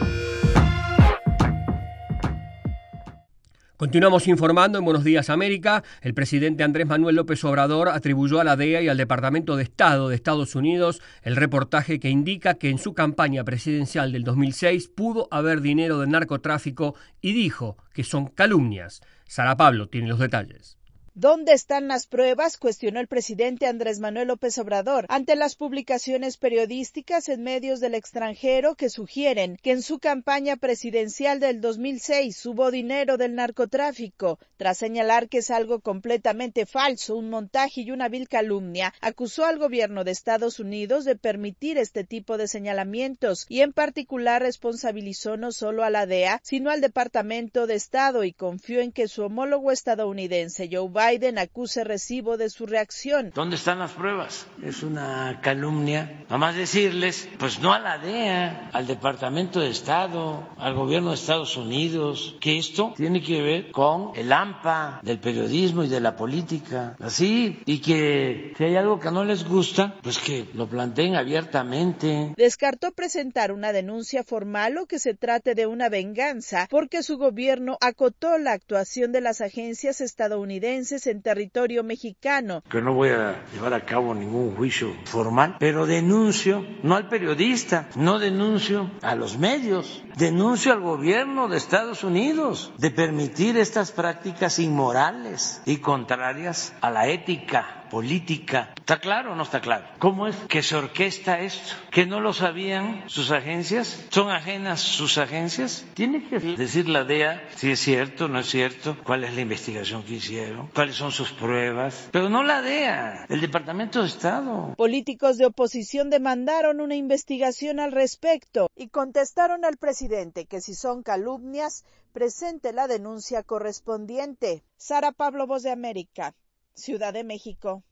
Continuamos 3.81 4.27
informando 4.27 4.77
en 4.77 4.85
Buenos 4.85 5.03
Días 5.03 5.31
América. 5.31 5.83
El 6.03 6.13
presidente 6.13 6.63
Andrés 6.63 6.85
Manuel 6.85 7.15
López 7.15 7.43
Obrador 7.43 7.89
atribuyó 7.89 8.39
a 8.39 8.43
la 8.43 8.55
DEA 8.55 8.83
y 8.83 8.89
al 8.89 8.97
Departamento 8.97 9.55
de 9.55 9.63
Estado 9.63 10.07
de 10.07 10.13
Estados 10.13 10.53
Unidos 10.53 11.01
el 11.23 11.35
reportaje 11.35 11.99
que 11.99 12.11
indica 12.11 12.53
que 12.53 12.69
en 12.69 12.77
su 12.77 12.93
campaña 12.93 13.43
presidencial 13.43 14.11
del 14.11 14.23
2006 14.23 14.87
pudo 14.89 15.27
haber 15.31 15.61
dinero 15.61 15.99
de 15.99 16.05
narcotráfico 16.05 16.93
y 17.21 17.33
dijo 17.33 17.75
que 17.91 18.03
son 18.03 18.27
calumnias. 18.27 19.01
Sara 19.25 19.57
Pablo 19.57 19.89
tiene 19.89 20.09
los 20.09 20.19
detalles. 20.19 20.77
¿Dónde 21.13 21.51
están 21.51 21.89
las 21.89 22.07
pruebas? 22.07 22.55
cuestionó 22.55 23.01
el 23.01 23.07
presidente 23.07 23.67
Andrés 23.67 23.99
Manuel 23.99 24.29
López 24.29 24.57
Obrador 24.59 25.05
ante 25.09 25.35
las 25.35 25.55
publicaciones 25.55 26.37
periodísticas 26.37 27.27
en 27.27 27.43
medios 27.43 27.81
del 27.81 27.95
extranjero 27.95 28.75
que 28.75 28.89
sugieren 28.89 29.57
que 29.61 29.71
en 29.71 29.81
su 29.81 29.99
campaña 29.99 30.55
presidencial 30.55 31.41
del 31.41 31.59
2006 31.59 32.45
hubo 32.45 32.71
dinero 32.71 33.17
del 33.17 33.35
narcotráfico. 33.35 34.39
Tras 34.55 34.77
señalar 34.77 35.27
que 35.27 35.39
es 35.39 35.51
algo 35.51 35.81
completamente 35.81 36.65
falso, 36.65 37.17
un 37.17 37.29
montaje 37.29 37.81
y 37.81 37.91
una 37.91 38.07
vil 38.07 38.29
calumnia, 38.29 38.93
acusó 39.01 39.43
al 39.43 39.59
gobierno 39.59 40.05
de 40.05 40.11
Estados 40.11 40.61
Unidos 40.61 41.03
de 41.03 41.17
permitir 41.17 41.77
este 41.77 42.05
tipo 42.05 42.37
de 42.37 42.47
señalamientos 42.47 43.47
y 43.49 43.61
en 43.61 43.73
particular 43.73 44.41
responsabilizó 44.43 45.35
no 45.35 45.51
solo 45.51 45.83
a 45.83 45.89
la 45.89 46.05
DEA, 46.05 46.39
sino 46.41 46.69
al 46.69 46.79
Departamento 46.79 47.67
de 47.67 47.75
Estado 47.75 48.23
y 48.23 48.31
confió 48.31 48.79
en 48.79 48.93
que 48.93 49.09
su 49.09 49.23
homólogo 49.23 49.71
estadounidense 49.71 50.69
Joe 50.71 51.00
acuse 51.37 51.83
recibo 51.83 52.37
de 52.37 52.49
su 52.49 52.65
reacción. 52.65 53.31
¿Dónde 53.33 53.55
están 53.55 53.79
las 53.79 53.91
pruebas? 53.91 54.47
Es 54.63 54.83
una 54.83 55.39
calumnia. 55.41 56.23
Nada 56.23 56.37
más 56.37 56.55
decirles, 56.55 57.27
pues 57.39 57.59
no 57.59 57.73
a 57.73 57.79
la 57.79 57.97
DEA, 57.97 58.69
al 58.73 58.87
Departamento 58.87 59.59
de 59.59 59.69
Estado, 59.69 60.47
al 60.57 60.73
gobierno 60.75 61.09
de 61.09 61.15
Estados 61.15 61.57
Unidos, 61.57 62.35
que 62.39 62.57
esto 62.57 62.93
tiene 62.95 63.21
que 63.21 63.41
ver 63.41 63.71
con 63.71 64.11
el 64.15 64.31
AMPA 64.31 64.99
del 65.03 65.19
periodismo 65.19 65.83
y 65.83 65.87
de 65.87 65.99
la 65.99 66.15
política. 66.15 66.95
Así, 66.99 67.61
y 67.65 67.79
que 67.79 68.53
si 68.57 68.63
hay 68.63 68.75
algo 68.75 68.99
que 68.99 69.11
no 69.11 69.23
les 69.23 69.43
gusta, 69.47 69.95
pues 70.01 70.17
que 70.17 70.45
lo 70.53 70.67
planteen 70.67 71.15
abiertamente. 71.15 72.33
Descartó 72.37 72.91
presentar 72.91 73.51
una 73.51 73.73
denuncia 73.73 74.23
formal 74.23 74.77
o 74.77 74.85
que 74.85 74.99
se 74.99 75.13
trate 75.13 75.55
de 75.55 75.65
una 75.65 75.89
venganza 75.89 76.67
porque 76.69 77.03
su 77.03 77.17
gobierno 77.17 77.77
acotó 77.81 78.37
la 78.37 78.53
actuación 78.53 79.11
de 79.11 79.21
las 79.21 79.41
agencias 79.41 80.01
estadounidenses 80.01 80.90
en 80.91 81.21
territorio 81.21 81.83
mexicano. 81.83 82.63
Que 82.69 82.81
no 82.81 82.93
voy 82.93 83.09
a 83.09 83.45
llevar 83.53 83.73
a 83.73 83.85
cabo 83.85 84.13
ningún 84.13 84.55
juicio 84.55 84.93
formal, 85.05 85.55
pero 85.59 85.85
denuncio 85.85 86.65
no 86.83 86.95
al 86.95 87.07
periodista, 87.07 87.87
no 87.95 88.19
denuncio 88.19 88.91
a 89.01 89.15
los 89.15 89.37
medios, 89.37 90.03
denuncio 90.17 90.73
al 90.73 90.81
gobierno 90.81 91.47
de 91.47 91.57
Estados 91.57 92.03
Unidos 92.03 92.73
de 92.77 92.91
permitir 92.91 93.57
estas 93.57 93.91
prácticas 93.91 94.59
inmorales 94.59 95.61
y 95.65 95.77
contrarias 95.77 96.73
a 96.81 96.89
la 96.89 97.07
ética 97.07 97.80
política. 97.91 98.73
¿Está 98.77 98.99
claro 98.99 99.33
o 99.33 99.35
no 99.35 99.43
está 99.43 99.59
claro? 99.59 99.85
¿Cómo 99.99 100.27
es 100.27 100.35
que 100.47 100.63
se 100.63 100.77
orquesta 100.77 101.41
esto? 101.41 101.75
¿Que 101.91 102.05
no 102.05 102.21
lo 102.21 102.31
sabían 102.31 103.03
sus 103.07 103.31
agencias? 103.31 104.07
¿Son 104.09 104.31
ajenas 104.31 104.79
sus 104.79 105.17
agencias? 105.17 105.85
Tiene 105.93 106.23
que 106.23 106.39
decir 106.39 106.87
la 106.87 107.03
DEA 107.03 107.49
si 107.57 107.71
es 107.71 107.81
cierto 107.81 108.25
o 108.25 108.27
no 108.29 108.39
es 108.39 108.49
cierto, 108.49 108.97
cuál 109.03 109.25
es 109.25 109.35
la 109.35 109.41
investigación 109.41 110.03
que 110.03 110.13
hicieron, 110.13 110.67
cuáles 110.73 110.95
son 110.95 111.11
sus 111.11 111.33
pruebas. 111.33 112.07
Pero 112.11 112.29
no 112.29 112.43
la 112.43 112.61
DEA, 112.61 113.25
el 113.27 113.41
Departamento 113.41 114.01
de 114.01 114.07
Estado. 114.07 114.73
Políticos 114.77 115.37
de 115.37 115.47
oposición 115.47 116.09
demandaron 116.09 116.79
una 116.79 116.95
investigación 116.95 117.81
al 117.81 117.91
respecto 117.91 118.69
y 118.73 118.87
contestaron 118.87 119.65
al 119.65 119.75
presidente 119.75 120.45
que 120.45 120.61
si 120.61 120.75
son 120.75 121.03
calumnias, 121.03 121.83
presente 122.13 122.71
la 122.71 122.87
denuncia 122.87 123.43
correspondiente. 123.43 124.63
Sara 124.77 125.11
Pablo, 125.11 125.45
Voz 125.45 125.63
de 125.63 125.71
América. 125.71 126.33
Ciudad 126.73 127.13
de 127.13 127.23
México. 127.23 127.83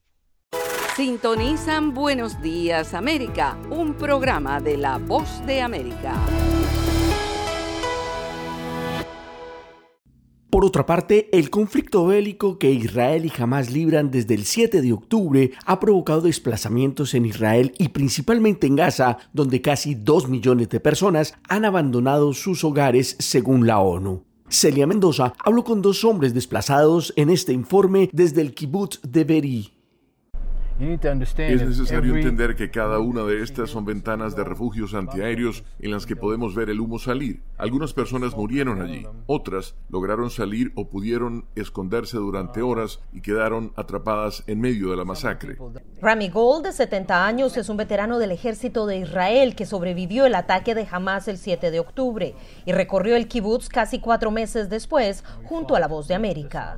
Sintonizan 0.95 1.93
Buenos 1.93 2.41
Días 2.41 2.93
América, 2.93 3.57
un 3.69 3.93
programa 3.95 4.59
de 4.59 4.77
La 4.77 4.97
Voz 4.97 5.45
de 5.45 5.61
América. 5.61 6.15
Por 10.49 10.65
otra 10.65 10.85
parte, 10.85 11.29
el 11.31 11.49
conflicto 11.49 12.07
bélico 12.07 12.57
que 12.57 12.71
Israel 12.71 13.25
y 13.25 13.41
Hamas 13.41 13.71
libran 13.71 14.11
desde 14.11 14.33
el 14.33 14.45
7 14.45 14.81
de 14.81 14.91
octubre 14.91 15.51
ha 15.65 15.79
provocado 15.79 16.21
desplazamientos 16.21 17.13
en 17.13 17.25
Israel 17.25 17.73
y 17.77 17.89
principalmente 17.89 18.67
en 18.67 18.75
Gaza, 18.75 19.19
donde 19.31 19.61
casi 19.61 19.93
2 19.95 20.27
millones 20.27 20.69
de 20.69 20.79
personas 20.79 21.35
han 21.47 21.65
abandonado 21.65 22.33
sus 22.33 22.63
hogares 22.63 23.15
según 23.19 23.67
la 23.67 23.79
ONU. 23.79 24.28
Celia 24.49 24.87
Mendoza 24.87 25.33
habló 25.43 25.63
con 25.63 25.81
dos 25.81 26.03
hombres 26.03 26.33
desplazados 26.33 27.13
en 27.15 27.29
este 27.29 27.53
informe 27.53 28.09
desde 28.11 28.41
el 28.41 28.53
kibbutz 28.53 28.99
de 29.03 29.23
Berí. 29.23 29.78
Es 30.79 31.61
necesario 31.61 32.15
entender 32.15 32.55
que 32.55 32.71
cada 32.71 32.99
una 32.99 33.23
de 33.23 33.43
estas 33.43 33.69
son 33.69 33.83
ventanas 33.83 34.35
de 34.35 34.45
refugios 34.45 34.93
antiaéreos 34.93 35.65
en 35.79 35.91
las 35.91 36.05
que 36.05 36.15
podemos 36.15 36.55
ver 36.55 36.69
el 36.69 36.79
humo 36.79 36.99
salir. 36.99 37.41
Algunas 37.57 37.93
personas 37.93 38.35
murieron 38.35 38.81
allí, 38.81 39.05
otras 39.25 39.75
lograron 39.89 40.29
salir 40.29 40.71
o 40.75 40.89
pudieron 40.89 41.45
esconderse 41.55 42.17
durante 42.17 42.61
horas 42.61 43.01
y 43.11 43.21
quedaron 43.21 43.73
atrapadas 43.75 44.43
en 44.47 44.61
medio 44.61 44.91
de 44.91 44.97
la 44.97 45.03
masacre. 45.03 45.57
Rami 46.01 46.29
Gold, 46.29 46.67
de 46.67 46.71
70 46.71 47.25
años, 47.25 47.57
es 47.57 47.67
un 47.67 47.75
veterano 47.75 48.17
del 48.17 48.31
ejército 48.31 48.85
de 48.85 48.99
Israel 48.99 49.55
que 49.55 49.65
sobrevivió 49.65 50.25
el 50.25 50.35
ataque 50.35 50.75
de 50.75 50.87
Hamas 50.89 51.27
el 51.27 51.37
7 51.37 51.71
de 51.71 51.79
octubre 51.79 52.35
y 52.65 52.71
recorrió 52.71 53.17
el 53.17 53.27
kibbutz 53.27 53.67
casi 53.67 53.99
cuatro 53.99 54.31
meses 54.31 54.69
después 54.69 55.23
junto 55.43 55.75
a 55.75 55.79
la 55.79 55.87
voz 55.87 56.07
de 56.07 56.15
América. 56.15 56.77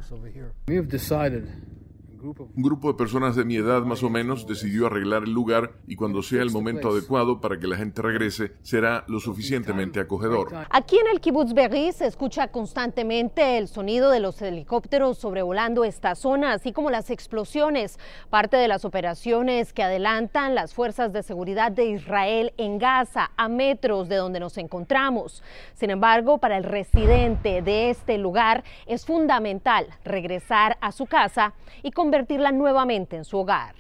Un 2.24 2.62
grupo 2.62 2.90
de 2.92 2.98
personas 2.98 3.36
de 3.36 3.46
mi 3.46 3.56
edad 3.56 3.82
más 3.82 4.04
o 4.04 4.10
menos 4.10 4.46
decidió 4.46 4.86
arreglar 4.86 5.24
el 5.24 5.32
lugar 5.32 5.72
y 5.88 5.96
cuando 5.96 6.22
sea 6.22 6.44
el 6.44 6.52
momento 6.52 6.90
adecuado 6.90 7.42
para 7.42 7.58
que 7.58 7.66
la 7.68 7.78
gente 7.78 8.02
regrese 8.02 8.54
será 8.62 9.04
lo 9.08 9.20
suficientemente 9.20 10.00
acogedor. 10.00 10.50
Aquí 10.70 10.98
en 10.98 11.08
el 11.08 11.20
kibbutz 11.20 11.54
Berri 11.54 11.92
se 11.92 12.06
escucha 12.06 12.50
constantemente 12.50 13.58
el 13.58 13.68
sonido 13.68 14.12
de 14.12 14.20
los 14.20 14.42
helicópteros 14.42 15.18
sobrevolando 15.18 15.84
esta 15.84 16.14
zona, 16.16 16.54
así 16.54 16.74
como 16.74 16.92
las 16.92 17.10
explosiones, 17.10 18.00
parte 18.30 18.58
de 18.58 18.68
las 18.68 18.86
operaciones 18.86 19.74
que 19.74 19.84
adelantan 19.84 20.54
las 20.54 20.74
fuerzas 20.74 21.14
de 21.14 21.24
seguridad 21.24 21.72
de 21.72 21.86
Israel 21.86 22.54
en 22.58 22.78
Gaza, 22.78 23.32
a 23.36 23.50
metros 23.50 24.10
de 24.10 24.18
donde 24.18 24.40
nos 24.40 24.58
encontramos. 24.58 25.44
Sin 25.74 25.90
embargo, 25.90 26.38
para 26.38 26.58
el 26.58 26.64
residente 26.66 27.62
de 27.62 27.90
este 27.90 28.18
lugar 28.18 28.64
es 28.86 29.06
fundamental 29.06 29.88
regresar 30.04 30.78
a 30.82 30.92
su 30.92 31.08
casa 31.08 31.54
y 31.82 31.92
convertirla 32.12 32.52
nuevamente 32.52 33.16
en 33.16 33.24
su 33.24 33.38
hogar. 33.38 33.74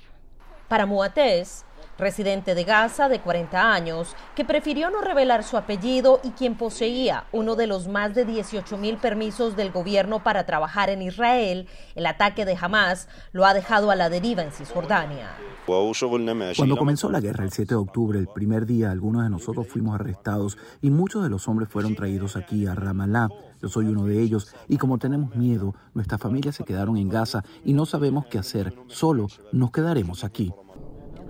Para 0.70 0.86
Muatés, 0.86 1.66
residente 2.02 2.56
de 2.56 2.66
Gaza 2.66 3.08
de 3.08 3.22
40 3.22 3.74
años, 3.74 4.16
que 4.36 4.44
prefirió 4.44 4.90
no 4.90 5.00
revelar 5.00 5.44
su 5.44 5.56
apellido 5.56 6.20
y 6.24 6.32
quien 6.32 6.56
poseía 6.56 7.26
uno 7.32 7.56
de 7.56 7.68
los 7.68 7.88
más 7.88 8.14
de 8.14 8.26
18 8.26 8.78
mil 8.78 8.98
permisos 8.98 9.56
del 9.56 9.72
gobierno 9.72 10.24
para 10.24 10.46
trabajar 10.46 10.90
en 10.90 11.02
Israel, 11.02 11.68
el 11.96 12.06
ataque 12.06 12.44
de 12.44 12.58
Hamas 12.60 13.08
lo 13.32 13.46
ha 13.46 13.54
dejado 13.54 13.92
a 13.92 13.96
la 13.96 14.10
deriva 14.10 14.44
en 14.44 14.52
Cisjordania. 14.52 15.30
Cuando 15.66 16.76
comenzó 16.76 17.10
la 17.10 17.22
guerra 17.22 17.46
el 17.46 17.52
7 17.52 17.76
de 17.76 17.80
octubre, 17.80 18.20
el 18.20 18.28
primer 18.28 18.66
día, 18.66 18.92
algunos 18.92 19.24
de 19.24 19.30
nosotros 19.30 19.68
fuimos 19.68 19.96
arrestados 19.96 20.58
y 20.82 20.90
muchos 20.90 21.24
de 21.24 21.30
los 21.30 21.48
hombres 21.48 21.70
fueron 21.70 21.96
traídos 21.96 22.36
aquí 22.36 22.66
a 22.66 22.74
Ramallah. 22.74 23.30
Yo 23.62 23.70
soy 23.70 23.86
uno 23.86 24.06
de 24.06 24.20
ellos 24.22 24.54
y 24.68 24.78
como 24.78 24.98
tenemos 24.98 25.36
miedo, 25.36 25.76
nuestras 25.94 26.20
familias 26.20 26.56
se 26.56 26.64
quedaron 26.64 26.98
en 26.98 27.10
Gaza 27.10 27.44
y 27.64 27.74
no 27.74 27.86
sabemos 27.86 28.26
qué 28.26 28.40
hacer. 28.40 28.74
Solo 28.88 29.28
nos 29.52 29.72
quedaremos 29.72 30.24
aquí. 30.24 30.52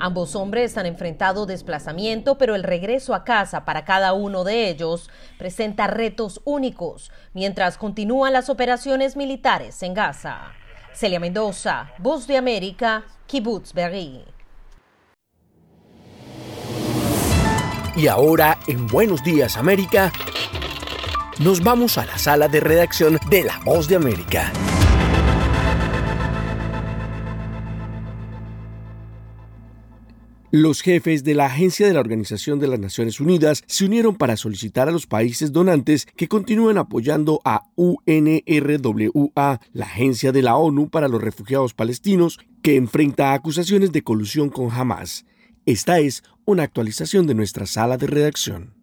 Ambos 0.03 0.36
hombres 0.36 0.79
han 0.79 0.88
enfrentado 0.88 1.46
desplazamiento, 1.46 2.39
pero 2.39 2.55
el 2.55 2.63
regreso 2.63 3.13
a 3.13 3.24
casa 3.24 3.65
para 3.65 3.86
cada 3.86 4.13
uno 4.13 4.43
de 4.43 4.67
ellos 4.67 5.12
presenta 5.38 5.86
retos 5.86 6.41
únicos 6.43 7.12
mientras 7.36 7.77
continúan 7.77 8.34
las 8.34 8.50
operaciones 8.50 9.15
militares 9.15 9.84
en 9.84 9.93
Gaza. 9.93 10.53
Celia 10.91 11.20
Mendoza, 11.20 11.91
Voz 12.00 12.25
de 12.25 12.36
América, 12.36 13.03
Kibbutz. 13.27 13.74
Y 17.96 18.08
ahora, 18.08 18.58
en 18.65 18.88
Buenos 18.88 19.24
Días 19.24 19.55
América, 19.55 20.12
nos 21.38 21.63
vamos 21.63 22.00
a 22.00 22.08
la 22.08 22.17
sala 22.17 22.48
de 22.48 22.60
redacción 22.60 23.20
de 23.29 23.43
La 23.43 23.60
Voz 23.63 23.88
de 23.88 23.98
América. 23.98 24.51
Los 30.53 30.81
jefes 30.81 31.24
de 31.24 31.34
la 31.34 31.46
Agencia 31.46 31.88
de 31.88 31.93
la 31.93 32.01
Organización 32.01 32.60
de 32.60 32.67
las 32.67 32.77
Naciones 32.77 33.22
Unidas 33.22 33.63
se 33.67 33.86
unieron 33.86 34.17
para 34.17 34.36
solicitar 34.36 34.89
a 34.89 34.91
los 34.91 35.08
países 35.08 35.53
donantes 35.53 36.05
que 36.17 36.27
continúen 36.27 36.77
apoyando 36.77 37.39
a 37.46 37.62
UNRWA, 37.77 39.62
la 39.72 39.86
agencia 39.86 40.34
de 40.34 40.41
la 40.41 40.58
ONU 40.58 40.89
para 40.89 41.08
los 41.08 41.22
refugiados 41.22 41.74
palestinos, 41.74 42.38
que 42.62 42.75
enfrenta 42.75 43.31
acusaciones 43.31 43.93
de 43.93 44.01
colusión 44.01 44.50
con 44.50 44.70
Hamas. 44.72 45.24
Esta 45.65 46.00
es 46.00 46.22
una 46.43 46.63
actualización 46.63 47.27
de 47.27 47.36
nuestra 47.36 47.65
sala 47.65 47.96
de 47.96 48.08
redacción. 48.08 48.81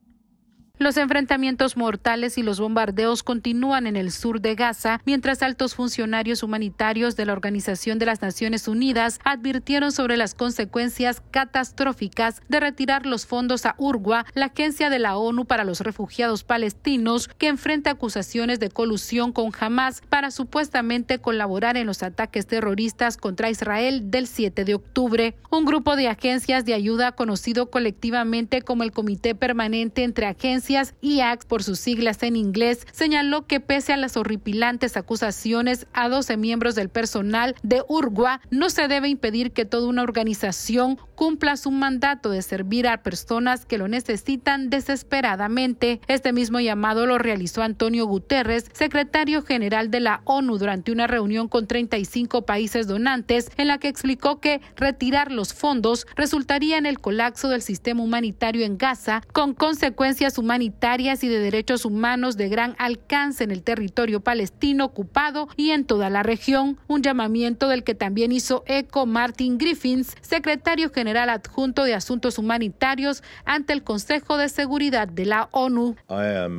Los 0.79 0.97
enfrentamientos 0.97 1.77
mortales 1.77 2.39
y 2.39 2.45
los 2.45 2.61
bombardeos 2.61 3.25
continúan 3.25 3.89
en 3.89 3.97
el 3.97 4.13
sur 4.13 4.41
de 4.41 4.55
Gaza, 4.55 5.01
mientras 5.05 5.43
altos 5.43 5.75
funcionarios 5.75 6.45
humanitarios 6.45 7.17
de 7.17 7.27
la 7.27 7.33
Organización 7.33 7.99
de 7.99 8.07
las 8.07 8.23
Naciones 8.23 8.69
Unidas 8.69 9.19
advirtieron 9.25 9.91
sobre 9.91 10.17
las 10.17 10.37
consecuencias 10.37 11.21
catastróficas 11.33 12.43
de 12.49 12.61
retirar 12.61 13.07
los 13.07 13.27
fondos 13.27 13.67
a 13.67 13.75
URGUA, 13.77 14.25
la 14.35 14.47
agencia 14.47 14.89
de 14.89 15.01
la 15.01 15.17
ONU 15.17 15.47
para 15.47 15.65
los 15.65 15.81
refugiados 15.81 16.45
palestinos, 16.45 17.27
que 17.27 17.49
enfrenta 17.49 17.91
acusaciones 17.91 18.61
de 18.61 18.71
colusión 18.71 19.33
con 19.33 19.51
Hamas 19.59 20.01
para 20.09 20.31
supuestamente 20.31 21.19
colaborar 21.19 21.77
en 21.77 21.89
los 21.89 22.05
ataques 22.05 22.47
terroristas 22.47 23.17
contra 23.17 23.51
Israel 23.51 24.13
del 24.13 24.29
7 24.29 24.65
de 24.65 24.75
octubre. 24.77 25.35
Un 25.51 25.65
grupo 25.65 25.97
de 25.97 26.07
agencias 26.07 26.65
de 26.65 26.75
ayuda 26.75 27.11
conocido 27.11 27.69
colectivamente 27.69 28.63
como 28.63 28.85
el 28.85 28.93
Comité 28.93 29.35
Permanente 29.35 30.05
entre 30.05 30.27
Agencias, 30.27 30.68
IAC 30.69 31.47
por 31.47 31.63
sus 31.63 31.79
siglas 31.79 32.23
en 32.23 32.37
inglés, 32.37 32.87
señaló 32.93 33.47
que 33.47 33.61
pese 33.61 33.93
a 33.93 33.97
las 33.97 34.17
horripilantes 34.17 34.97
acusaciones 34.97 35.87
a 35.93 36.09
12 36.09 36.37
miembros 36.37 36.75
del 36.75 36.89
personal 36.89 37.55
de 37.63 37.83
URGUA, 37.89 38.41
no 38.51 38.71
se 38.71 38.89
debe 38.89 39.09
impedir 39.09 39.53
que 39.53 39.65
toda 39.65 39.89
una 39.89 40.03
organización 40.03 40.99
cumpla 41.15 41.57
su 41.57 41.71
mandato 41.71 42.31
de 42.31 42.43
servir 42.43 42.87
a 42.87 43.03
personas 43.03 43.65
que 43.65 43.79
lo 43.79 43.89
necesitan 43.89 44.71
desesperadamente. 44.71 46.01
Este 46.07 46.33
mismo 46.33 46.61
llamado 46.61 47.07
lo 47.07 47.19
realizó 47.19 47.63
Antonio 47.63 48.07
Guterres, 48.07 48.67
secretario 48.73 49.43
general 49.43 49.91
de 49.91 50.01
la 50.01 50.23
ONU, 50.25 50.59
durante 50.59 50.93
una 50.93 51.07
reunión 51.07 51.49
con 51.49 51.67
35 51.67 52.43
países 52.43 52.87
donantes, 52.87 53.51
en 53.57 53.69
la 53.69 53.79
que 53.79 53.89
explicó 53.89 54.41
que 54.41 54.61
retirar 54.77 55.33
los 55.33 55.55
fondos 55.55 56.07
resultaría 56.15 56.79
en 56.79 56.87
el 56.87 57.01
colapso 57.01 57.49
del 57.49 57.63
sistema 57.63 58.03
humanitario 58.03 58.65
en 58.65 58.79
Gaza, 58.79 59.23
con 59.33 59.55
consecuencias 59.55 60.37
humanitarias 60.39 60.58
y 60.63 61.29
de 61.29 61.41
derechos 61.41 61.85
humanos 61.85 62.37
de 62.37 62.49
gran 62.49 62.77
alcance 62.79 63.45
en 63.45 63.51
el 63.51 63.63
territorio 63.63 64.21
palestino 64.21 64.85
ocupado 64.85 65.49
y 65.57 65.71
en 65.71 65.85
toda 65.85 66.11
la 66.11 66.23
región. 66.23 66.79
Un 66.87 67.03
llamamiento 67.03 67.69
del 67.69 67.83
que 67.83 67.95
también 67.95 68.31
hizo 68.31 68.63
eco 68.67 69.07
Martin 69.07 69.59
Griffiths, 69.59 70.17
secretario 70.21 70.91
general 70.91 71.09
general 71.09 71.31
adjunto 71.31 71.85
de 71.85 71.95
Asuntos 71.95 72.39
Humanitarios 72.39 73.23
ante 73.47 73.73
el 73.73 73.83
Consejo 73.83 74.37
de 74.37 74.51
Seguridad 74.51 75.09
de 75.09 75.25
la 75.25 75.49
ONU. 75.53 75.97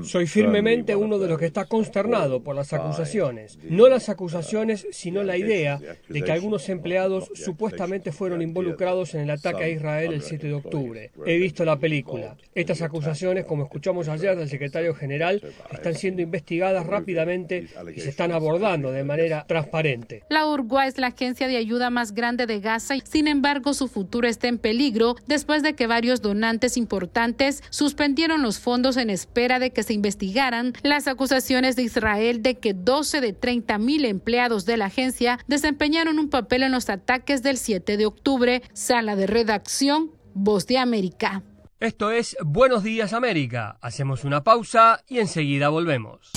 Soy 0.03 0.25
firmemente 0.25 0.95
uno 0.95 1.19
de 1.19 1.27
los 1.27 1.37
que 1.37 1.45
está 1.45 1.65
consternado 1.65 2.41
por 2.41 2.55
las 2.55 2.73
acusaciones. 2.73 3.59
No 3.63 3.87
las 3.89 4.09
acusaciones, 4.09 4.87
sino 4.91 5.21
la 5.21 5.37
idea 5.37 5.79
de 6.07 6.21
que 6.23 6.31
algunos 6.31 6.67
empleados 6.69 7.29
supuestamente 7.35 8.11
fueron 8.11 8.41
involucrados 8.41 9.13
en 9.13 9.21
el 9.21 9.29
ataque 9.29 9.65
a 9.65 9.69
Israel 9.69 10.13
el 10.13 10.23
7 10.23 10.47
de 10.47 10.53
octubre. 10.53 11.11
He 11.27 11.37
visto 11.37 11.63
la 11.63 11.77
película. 11.77 12.35
Estas 12.55 12.81
acusaciones, 12.81 13.45
como 13.45 13.63
escuchamos 13.65 13.88
ayer 14.09 14.37
del 14.37 14.49
secretario 14.49 14.93
general, 14.93 15.41
están 15.71 15.95
siendo 15.95 16.21
investigadas 16.21 16.85
rápidamente 16.85 17.67
y 17.95 17.99
se 17.99 18.09
están 18.09 18.31
abordando 18.31 18.91
de 18.91 19.03
manera 19.03 19.45
transparente. 19.47 20.23
La 20.29 20.45
URGUA 20.47 20.87
es 20.87 20.97
la 20.97 21.07
agencia 21.07 21.47
de 21.47 21.57
ayuda 21.57 21.89
más 21.89 22.13
grande 22.13 22.45
de 22.45 22.59
Gaza 22.59 22.95
y, 22.95 23.01
sin 23.01 23.27
embargo, 23.27 23.73
su 23.73 23.87
futuro 23.87 24.27
es 24.27 24.39
en 24.43 24.57
peligro 24.57 25.15
después 25.27 25.63
de 25.63 25.73
que 25.73 25.87
varios 25.87 26.21
donantes 26.21 26.77
importantes 26.77 27.63
suspendieron 27.69 28.41
los 28.41 28.59
fondos 28.59 28.97
en 28.97 29.09
espera 29.09 29.59
de 29.59 29.71
que 29.71 29.83
se 29.83 29.93
investigaran 29.93 30.73
las 30.83 31.07
acusaciones 31.07 31.75
de 31.75 31.83
Israel 31.83 32.41
de 32.41 32.55
que 32.55 32.73
12 32.73 33.21
de 33.21 33.33
30 33.33 33.77
mil 33.79 34.05
empleados 34.05 34.65
de 34.65 34.77
la 34.77 34.85
agencia 34.85 35.39
desempeñaron 35.47 36.19
un 36.19 36.29
papel 36.29 36.63
en 36.63 36.71
los 36.71 36.89
ataques 36.89 37.43
del 37.43 37.57
7 37.57 37.97
de 37.97 38.05
octubre. 38.05 38.61
Sala 38.73 39.15
de 39.15 39.27
redacción, 39.27 40.11
Voz 40.33 40.67
de 40.67 40.77
América. 40.77 41.43
Esto 41.79 42.11
es 42.11 42.35
Buenos 42.43 42.83
Días 42.83 43.13
América. 43.13 43.77
Hacemos 43.79 44.25
una 44.25 44.43
pausa 44.43 45.01
y 45.07 45.19
enseguida 45.19 45.69
volvemos. 45.69 46.31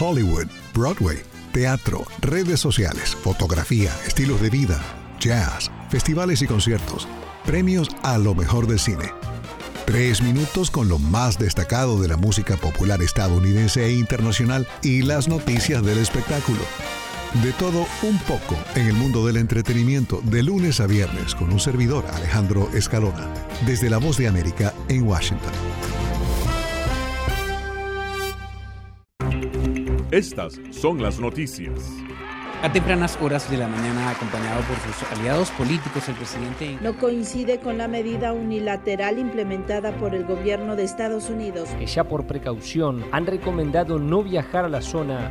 Hollywood, 0.00 0.48
Broadway, 0.74 1.18
teatro, 1.52 2.02
redes 2.20 2.58
sociales, 2.58 3.14
fotografía, 3.14 3.92
estilos 4.04 4.40
de 4.40 4.50
vida, 4.50 4.80
jazz 5.20 5.70
festivales 5.88 6.42
y 6.42 6.48
conciertos, 6.48 7.06
premios 7.46 7.90
a 8.02 8.18
lo 8.18 8.34
mejor 8.34 8.66
del 8.66 8.80
cine. 8.80 9.12
Tres 9.86 10.20
minutos 10.20 10.72
con 10.72 10.88
lo 10.88 10.98
más 10.98 11.38
destacado 11.38 12.00
de 12.00 12.08
la 12.08 12.16
música 12.16 12.56
popular 12.56 13.02
estadounidense 13.02 13.84
e 13.86 13.92
internacional 13.92 14.66
y 14.82 15.02
las 15.02 15.28
noticias 15.28 15.84
del 15.84 15.98
espectáculo. 15.98 16.62
De 17.34 17.52
todo 17.52 17.86
un 18.02 18.18
poco 18.18 18.56
en 18.74 18.88
el 18.88 18.94
mundo 18.94 19.24
del 19.24 19.36
entretenimiento 19.36 20.20
de 20.24 20.42
lunes 20.42 20.80
a 20.80 20.88
viernes 20.88 21.36
con 21.36 21.52
un 21.52 21.60
servidor 21.60 22.04
Alejandro 22.12 22.68
Escalona, 22.74 23.32
desde 23.64 23.88
La 23.88 23.98
Voz 23.98 24.16
de 24.16 24.26
América 24.26 24.74
en 24.88 25.06
Washington. 25.06 25.52
Estas 30.10 30.60
son 30.72 31.00
las 31.00 31.20
noticias. 31.20 31.78
A 32.62 32.72
tempranas 32.72 33.16
horas 33.22 33.48
de 33.48 33.58
la 33.58 33.68
mañana, 33.68 34.10
acompañado 34.10 34.62
por 34.62 34.76
sus 34.78 35.10
aliados 35.12 35.52
políticos, 35.52 36.08
el 36.08 36.16
presidente... 36.16 36.78
No 36.82 36.98
coincide 36.98 37.60
con 37.60 37.78
la 37.78 37.86
medida 37.86 38.32
unilateral 38.32 39.20
implementada 39.20 39.92
por 39.92 40.16
el 40.16 40.24
gobierno 40.24 40.74
de 40.74 40.82
Estados 40.82 41.30
Unidos. 41.30 41.68
Que 41.78 41.86
ya 41.86 42.02
por 42.02 42.26
precaución 42.26 43.04
han 43.12 43.26
recomendado 43.26 44.00
no 44.00 44.24
viajar 44.24 44.64
a 44.64 44.68
la 44.68 44.82
zona 44.82 45.30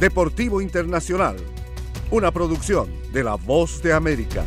Deportivo 0.00 0.62
Internacional, 0.62 1.36
una 2.10 2.32
producción 2.32 2.88
de 3.12 3.22
La 3.22 3.34
Voz 3.34 3.82
de 3.82 3.92
América. 3.92 4.46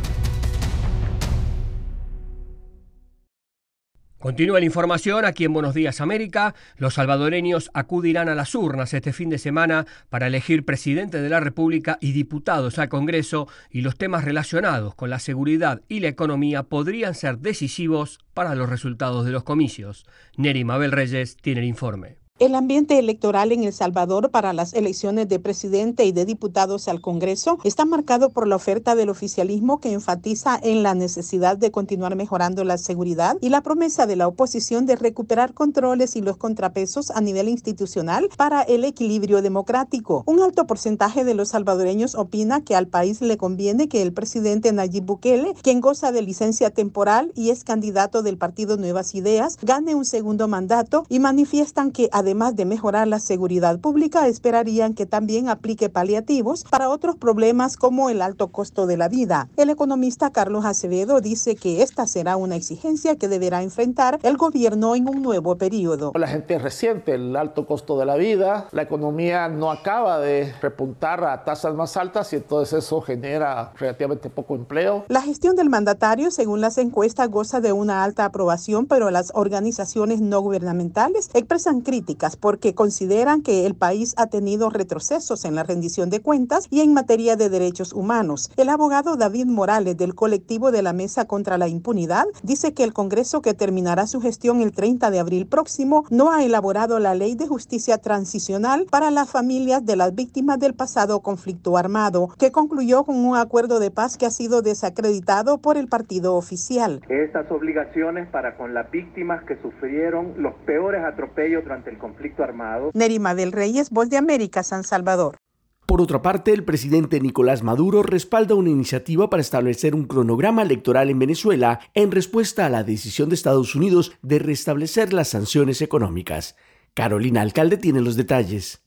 Continúa 4.17 4.57
la 4.57 4.65
información 4.65 5.25
aquí 5.25 5.45
en 5.45 5.53
Buenos 5.53 5.75
Días 5.75 6.01
América. 6.01 6.55
Los 6.77 6.95
salvadoreños 6.95 7.69
acudirán 7.75 8.29
a 8.29 8.35
las 8.35 8.55
urnas 8.55 8.95
este 8.95 9.13
fin 9.13 9.29
de 9.29 9.37
semana 9.37 9.85
para 10.09 10.25
elegir 10.25 10.65
presidente 10.65 11.21
de 11.21 11.29
la 11.29 11.39
República 11.39 11.99
y 12.01 12.13
diputados 12.13 12.79
al 12.79 12.89
Congreso 12.89 13.47
y 13.69 13.81
los 13.81 13.95
temas 13.95 14.25
relacionados 14.25 14.95
con 14.95 15.11
la 15.11 15.19
seguridad 15.19 15.81
y 15.87 15.99
la 15.99 16.07
economía 16.07 16.63
podrían 16.63 17.13
ser 17.13 17.37
decisivos 17.37 18.17
para 18.33 18.55
los 18.55 18.69
resultados 18.71 19.23
de 19.23 19.31
los 19.31 19.43
comicios. 19.43 20.07
Neri 20.35 20.63
Mabel 20.63 20.91
Reyes 20.91 21.37
tiene 21.37 21.61
el 21.61 21.67
informe. 21.67 22.22
El 22.43 22.55
ambiente 22.55 22.99
electoral 22.99 23.53
en 23.53 23.63
El 23.63 23.71
Salvador 23.71 24.29
para 24.29 24.51
las 24.51 24.73
elecciones 24.73 25.29
de 25.29 25.39
presidente 25.39 26.03
y 26.03 26.11
de 26.11 26.25
diputados 26.25 26.89
al 26.89 26.99
Congreso 26.99 27.57
está 27.63 27.85
marcado 27.85 28.31
por 28.31 28.49
la 28.49 28.57
oferta 28.57 28.95
del 28.95 29.07
oficialismo 29.07 29.79
que 29.79 29.93
enfatiza 29.93 30.59
en 30.61 30.83
la 30.83 30.93
necesidad 30.93 31.55
de 31.55 31.71
continuar 31.71 32.17
mejorando 32.17 32.65
la 32.65 32.77
seguridad 32.77 33.37
y 33.39 33.47
la 33.47 33.61
promesa 33.61 34.07
de 34.07 34.17
la 34.17 34.27
oposición 34.27 34.85
de 34.85 34.97
recuperar 34.97 35.53
controles 35.53 36.17
y 36.17 36.21
los 36.21 36.35
contrapesos 36.35 37.11
a 37.11 37.21
nivel 37.21 37.47
institucional 37.47 38.27
para 38.35 38.61
el 38.63 38.83
equilibrio 38.83 39.41
democrático. 39.41 40.23
Un 40.25 40.41
alto 40.41 40.67
porcentaje 40.67 41.23
de 41.23 41.35
los 41.35 41.47
salvadoreños 41.47 42.13
opina 42.13 42.59
que 42.59 42.75
al 42.75 42.87
país 42.87 43.21
le 43.21 43.37
conviene 43.37 43.87
que 43.87 44.01
el 44.01 44.11
presidente 44.11 44.73
Nayib 44.73 45.05
Bukele, 45.05 45.53
quien 45.61 45.79
goza 45.79 46.11
de 46.11 46.21
licencia 46.21 46.71
temporal 46.71 47.31
y 47.35 47.51
es 47.51 47.63
candidato 47.63 48.21
del 48.21 48.37
partido 48.37 48.75
Nuevas 48.75 49.15
Ideas, 49.15 49.57
gane 49.61 49.95
un 49.95 50.03
segundo 50.03 50.49
mandato 50.49 51.05
y 51.07 51.19
manifiestan 51.19 51.91
que 51.91 52.09
además 52.11 52.32
de 52.33 52.65
mejorar 52.65 53.07
la 53.07 53.19
seguridad 53.19 53.79
pública, 53.79 54.27
esperarían 54.27 54.95
que 54.95 55.05
también 55.05 55.49
aplique 55.49 55.87
paliativos 55.87 56.63
para 56.63 56.89
otros 56.89 57.15
problemas 57.15 57.77
como 57.77 58.09
el 58.09 58.23
alto 58.23 58.47
costo 58.47 58.87
de 58.87 58.97
la 58.97 59.07
vida. 59.07 59.49
El 59.55 59.69
economista 59.69 60.31
Carlos 60.31 60.65
Acevedo 60.65 61.21
dice 61.21 61.55
que 61.55 61.83
esta 61.83 62.07
será 62.07 62.35
una 62.35 62.55
exigencia 62.55 63.17
que 63.17 63.27
deberá 63.27 63.61
enfrentar 63.61 64.19
el 64.23 64.37
gobierno 64.37 64.95
en 64.95 65.07
un 65.07 65.21
nuevo 65.21 65.55
periodo. 65.57 66.11
La 66.15 66.27
gente 66.27 66.57
resiente 66.57 67.13
el 67.13 67.35
alto 67.35 67.67
costo 67.67 67.99
de 67.99 68.07
la 68.07 68.15
vida, 68.15 68.67
la 68.71 68.81
economía 68.81 69.47
no 69.47 69.69
acaba 69.69 70.19
de 70.19 70.51
repuntar 70.59 71.23
a 71.23 71.43
tasas 71.43 71.75
más 71.75 71.95
altas 71.97 72.33
y 72.33 72.37
entonces 72.37 72.83
eso 72.83 72.99
genera 73.01 73.73
relativamente 73.75 74.31
poco 74.31 74.55
empleo. 74.55 75.05
La 75.07 75.21
gestión 75.21 75.55
del 75.55 75.69
mandatario, 75.69 76.31
según 76.31 76.61
las 76.61 76.79
encuestas, 76.79 77.29
goza 77.29 77.61
de 77.61 77.73
una 77.73 78.03
alta 78.03 78.25
aprobación, 78.25 78.87
pero 78.87 79.11
las 79.11 79.31
organizaciones 79.35 80.19
no 80.19 80.41
gubernamentales 80.41 81.29
expresan 81.35 81.81
críticas 81.81 82.12
porque 82.39 82.75
consideran 82.75 83.41
que 83.41 83.65
el 83.65 83.75
país 83.75 84.13
ha 84.17 84.27
tenido 84.27 84.69
retrocesos 84.69 85.45
en 85.45 85.55
la 85.55 85.63
rendición 85.63 86.09
de 86.09 86.21
cuentas 86.21 86.67
y 86.69 86.81
en 86.81 86.93
materia 86.93 87.35
de 87.35 87.49
derechos 87.49 87.93
humanos. 87.93 88.51
El 88.57 88.69
abogado 88.69 89.15
David 89.15 89.47
Morales 89.47 89.97
del 89.97 90.15
colectivo 90.15 90.71
de 90.71 90.81
la 90.81 90.93
Mesa 90.93 91.25
contra 91.25 91.57
la 91.57 91.67
Impunidad 91.67 92.25
dice 92.43 92.73
que 92.73 92.83
el 92.83 92.93
Congreso 92.93 93.41
que 93.41 93.53
terminará 93.53 94.07
su 94.07 94.21
gestión 94.21 94.61
el 94.61 94.71
30 94.71 95.11
de 95.11 95.19
abril 95.19 95.47
próximo 95.47 96.05
no 96.09 96.31
ha 96.31 96.43
elaborado 96.43 96.99
la 96.99 97.15
ley 97.15 97.35
de 97.35 97.47
justicia 97.47 97.97
transicional 97.97 98.85
para 98.89 99.11
las 99.11 99.29
familias 99.29 99.85
de 99.85 99.95
las 99.95 100.13
víctimas 100.13 100.59
del 100.59 100.73
pasado 100.73 101.21
conflicto 101.21 101.77
armado, 101.77 102.29
que 102.37 102.51
concluyó 102.51 103.03
con 103.03 103.17
un 103.17 103.35
acuerdo 103.35 103.79
de 103.79 103.91
paz 103.91 104.17
que 104.17 104.25
ha 104.25 104.31
sido 104.31 104.61
desacreditado 104.61 105.57
por 105.57 105.77
el 105.77 105.87
partido 105.87 106.35
oficial. 106.35 107.01
Estas 107.09 107.49
obligaciones 107.51 108.27
para 108.29 108.57
con 108.57 108.73
las 108.73 108.89
víctimas 108.91 109.43
que 109.43 109.57
sufrieron 109.61 110.33
los 110.37 110.53
peores 110.65 111.03
atropellos 111.03 111.63
durante 111.63 111.89
el 111.89 111.97
conflicto 112.03 112.43
armado. 112.43 112.91
Nerima 112.93 113.33
del 113.33 113.53
Reyes, 113.53 113.89
Voz 113.89 114.09
de 114.09 114.17
América, 114.17 114.61
San 114.61 114.83
Salvador. 114.83 115.37
Por 115.85 116.01
otra 116.01 116.21
parte, 116.21 116.51
el 116.51 116.65
presidente 116.65 117.21
Nicolás 117.21 117.63
Maduro 117.63 118.03
respalda 118.03 118.55
una 118.55 118.69
iniciativa 118.69 119.29
para 119.29 119.39
establecer 119.39 119.95
un 119.95 120.03
cronograma 120.03 120.63
electoral 120.63 121.09
en 121.09 121.19
Venezuela 121.19 121.79
en 121.93 122.11
respuesta 122.11 122.65
a 122.65 122.69
la 122.69 122.83
decisión 122.83 123.29
de 123.29 123.35
Estados 123.35 123.73
Unidos 123.73 124.11
de 124.21 124.39
restablecer 124.39 125.13
las 125.13 125.29
sanciones 125.29 125.81
económicas. 125.81 126.57
Carolina 126.93 127.41
Alcalde 127.41 127.77
tiene 127.77 128.01
los 128.01 128.17
detalles. 128.17 128.82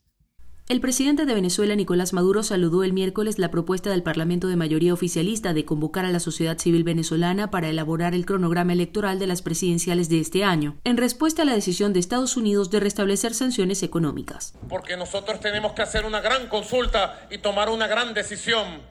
El 0.68 0.80
presidente 0.80 1.26
de 1.26 1.34
Venezuela, 1.34 1.76
Nicolás 1.76 2.12
Maduro, 2.12 2.42
saludó 2.42 2.82
el 2.82 2.92
miércoles 2.92 3.38
la 3.38 3.52
propuesta 3.52 3.88
del 3.88 4.02
Parlamento 4.02 4.48
de 4.48 4.56
mayoría 4.56 4.92
oficialista 4.92 5.54
de 5.54 5.64
convocar 5.64 6.04
a 6.04 6.10
la 6.10 6.18
sociedad 6.18 6.58
civil 6.58 6.82
venezolana 6.82 7.52
para 7.52 7.68
elaborar 7.68 8.14
el 8.14 8.26
cronograma 8.26 8.72
electoral 8.72 9.20
de 9.20 9.28
las 9.28 9.42
presidenciales 9.42 10.08
de 10.08 10.18
este 10.18 10.42
año, 10.42 10.76
en 10.82 10.96
respuesta 10.96 11.42
a 11.42 11.44
la 11.44 11.54
decisión 11.54 11.92
de 11.92 12.00
Estados 12.00 12.36
Unidos 12.36 12.68
de 12.72 12.80
restablecer 12.80 13.32
sanciones 13.32 13.84
económicas. 13.84 14.54
Porque 14.68 14.96
nosotros 14.96 15.38
tenemos 15.38 15.70
que 15.74 15.82
hacer 15.82 16.04
una 16.04 16.20
gran 16.20 16.48
consulta 16.48 17.28
y 17.30 17.38
tomar 17.38 17.68
una 17.68 17.86
gran 17.86 18.12
decisión 18.12 18.82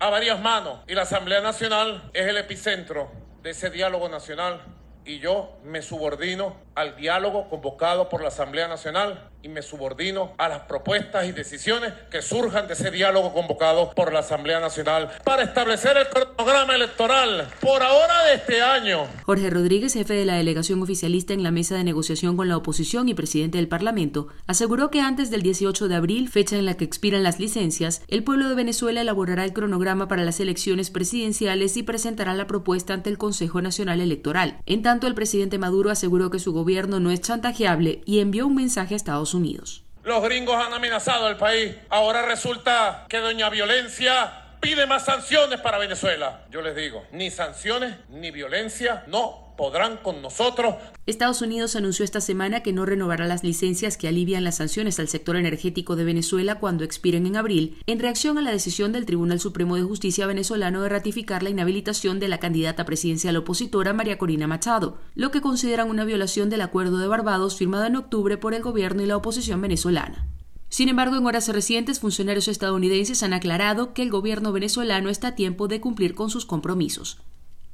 a 0.00 0.10
varias 0.10 0.38
manos. 0.42 0.80
Y 0.88 0.94
la 0.94 1.02
Asamblea 1.02 1.40
Nacional 1.40 2.10
es 2.12 2.26
el 2.26 2.36
epicentro 2.36 3.10
de 3.42 3.52
ese 3.52 3.70
diálogo 3.70 4.10
nacional. 4.10 4.60
Y 5.06 5.20
yo 5.20 5.56
me 5.64 5.80
subordino 5.80 6.54
al 6.74 6.96
diálogo 6.96 7.48
convocado 7.48 8.10
por 8.10 8.20
la 8.20 8.28
Asamblea 8.28 8.68
Nacional 8.68 9.30
y 9.42 9.48
me 9.48 9.62
subordino 9.62 10.32
a 10.36 10.48
las 10.48 10.60
propuestas 10.62 11.26
y 11.26 11.32
decisiones 11.32 11.92
que 12.10 12.22
surjan 12.22 12.66
de 12.66 12.74
ese 12.74 12.90
diálogo 12.90 13.32
convocado 13.32 13.92
por 13.94 14.12
la 14.12 14.20
Asamblea 14.20 14.58
Nacional 14.58 15.10
para 15.24 15.44
establecer 15.44 15.96
el 15.96 16.08
cronograma 16.08 16.74
electoral 16.74 17.48
por 17.60 17.82
ahora 17.82 18.24
de 18.24 18.34
este 18.34 18.62
año. 18.62 19.06
Jorge 19.24 19.50
Rodríguez, 19.50 19.92
jefe 19.92 20.14
de 20.14 20.24
la 20.24 20.34
delegación 20.34 20.82
oficialista 20.82 21.34
en 21.34 21.42
la 21.42 21.52
mesa 21.52 21.76
de 21.76 21.84
negociación 21.84 22.36
con 22.36 22.48
la 22.48 22.56
oposición 22.56 23.08
y 23.08 23.14
presidente 23.14 23.58
del 23.58 23.68
Parlamento, 23.68 24.28
aseguró 24.46 24.90
que 24.90 25.00
antes 25.00 25.30
del 25.30 25.42
18 25.42 25.86
de 25.86 25.94
abril, 25.94 26.28
fecha 26.28 26.56
en 26.56 26.66
la 26.66 26.74
que 26.74 26.84
expiran 26.84 27.22
las 27.22 27.38
licencias, 27.38 28.02
el 28.08 28.24
pueblo 28.24 28.48
de 28.48 28.56
Venezuela 28.56 29.00
elaborará 29.00 29.44
el 29.44 29.52
cronograma 29.52 30.08
para 30.08 30.24
las 30.24 30.40
elecciones 30.40 30.90
presidenciales 30.90 31.76
y 31.76 31.84
presentará 31.84 32.34
la 32.34 32.46
propuesta 32.46 32.94
ante 32.94 33.10
el 33.10 33.18
Consejo 33.18 33.62
Nacional 33.62 34.00
Electoral. 34.00 34.58
En 34.66 34.82
tanto, 34.82 35.06
el 35.06 35.14
presidente 35.14 35.58
Maduro 35.58 35.90
aseguró 35.90 36.30
que 36.30 36.40
su 36.40 36.52
gobierno 36.52 36.98
no 36.98 37.10
es 37.10 37.20
chantajeable 37.20 38.02
y 38.04 38.18
envió 38.18 38.46
un 38.46 38.56
mensaje 38.56 38.94
a 38.94 38.96
Estados 38.96 39.27
Unidos. 39.34 39.84
Los 40.04 40.22
gringos 40.22 40.56
han 40.56 40.72
amenazado 40.72 41.26
al 41.26 41.36
país. 41.36 41.74
Ahora 41.90 42.22
resulta 42.22 43.04
que 43.08 43.18
doña 43.18 43.50
Violencia 43.50 44.47
pide 44.60 44.86
más 44.86 45.04
sanciones 45.04 45.60
para 45.60 45.78
Venezuela. 45.78 46.44
Yo 46.50 46.62
les 46.62 46.76
digo, 46.76 47.04
ni 47.12 47.30
sanciones 47.30 47.96
ni 48.08 48.30
violencia, 48.30 49.04
no 49.06 49.48
podrán 49.58 49.96
con 49.96 50.22
nosotros. 50.22 50.76
Estados 51.06 51.42
Unidos 51.42 51.74
anunció 51.74 52.04
esta 52.04 52.20
semana 52.20 52.62
que 52.62 52.72
no 52.72 52.86
renovará 52.86 53.26
las 53.26 53.42
licencias 53.42 53.96
que 53.96 54.06
alivian 54.06 54.44
las 54.44 54.58
sanciones 54.58 55.00
al 55.00 55.08
sector 55.08 55.36
energético 55.36 55.96
de 55.96 56.04
Venezuela 56.04 56.60
cuando 56.60 56.84
expiren 56.84 57.26
en 57.26 57.36
abril, 57.36 57.76
en 57.86 57.98
reacción 57.98 58.38
a 58.38 58.42
la 58.42 58.52
decisión 58.52 58.92
del 58.92 59.04
Tribunal 59.04 59.40
Supremo 59.40 59.74
de 59.74 59.82
Justicia 59.82 60.26
venezolano 60.26 60.82
de 60.82 60.88
ratificar 60.88 61.42
la 61.42 61.50
inhabilitación 61.50 62.20
de 62.20 62.28
la 62.28 62.38
candidata 62.38 62.84
presidencial 62.84 63.36
opositora 63.36 63.92
María 63.92 64.16
Corina 64.16 64.46
Machado, 64.46 64.98
lo 65.16 65.32
que 65.32 65.40
consideran 65.40 65.90
una 65.90 66.04
violación 66.04 66.50
del 66.50 66.60
Acuerdo 66.60 66.98
de 66.98 67.08
Barbados 67.08 67.56
firmado 67.56 67.84
en 67.86 67.96
octubre 67.96 68.36
por 68.38 68.54
el 68.54 68.62
gobierno 68.62 69.02
y 69.02 69.06
la 69.06 69.16
oposición 69.16 69.60
venezolana. 69.60 70.28
Sin 70.68 70.88
embargo, 70.88 71.16
en 71.16 71.26
horas 71.26 71.48
recientes, 71.48 72.00
funcionarios 72.00 72.46
estadounidenses 72.46 73.22
han 73.22 73.32
aclarado 73.32 73.94
que 73.94 74.02
el 74.02 74.10
gobierno 74.10 74.52
venezolano 74.52 75.08
está 75.08 75.28
a 75.28 75.34
tiempo 75.34 75.66
de 75.66 75.80
cumplir 75.80 76.14
con 76.14 76.30
sus 76.30 76.44
compromisos. 76.44 77.20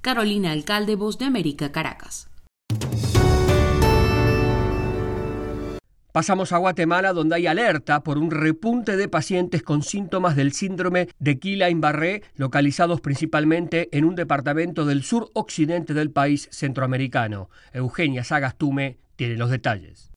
Carolina 0.00 0.52
Alcalde, 0.52 0.96
Voz 0.96 1.18
de 1.18 1.24
América, 1.24 1.72
Caracas. 1.72 2.28
Pasamos 6.12 6.52
a 6.52 6.58
Guatemala, 6.58 7.12
donde 7.12 7.34
hay 7.34 7.48
alerta 7.48 8.04
por 8.04 8.18
un 8.18 8.30
repunte 8.30 8.96
de 8.96 9.08
pacientes 9.08 9.64
con 9.64 9.82
síntomas 9.82 10.36
del 10.36 10.52
síndrome 10.52 11.08
de 11.18 11.40
Guillain-Barré, 11.40 12.22
localizados 12.36 13.00
principalmente 13.00 13.88
en 13.90 14.04
un 14.04 14.14
departamento 14.14 14.86
del 14.86 15.02
sur 15.02 15.30
occidente 15.32 15.92
del 15.92 16.12
país 16.12 16.48
centroamericano. 16.52 17.50
Eugenia 17.72 18.22
Sagastume 18.22 18.98
tiene 19.16 19.36
los 19.36 19.50
detalles. 19.50 20.13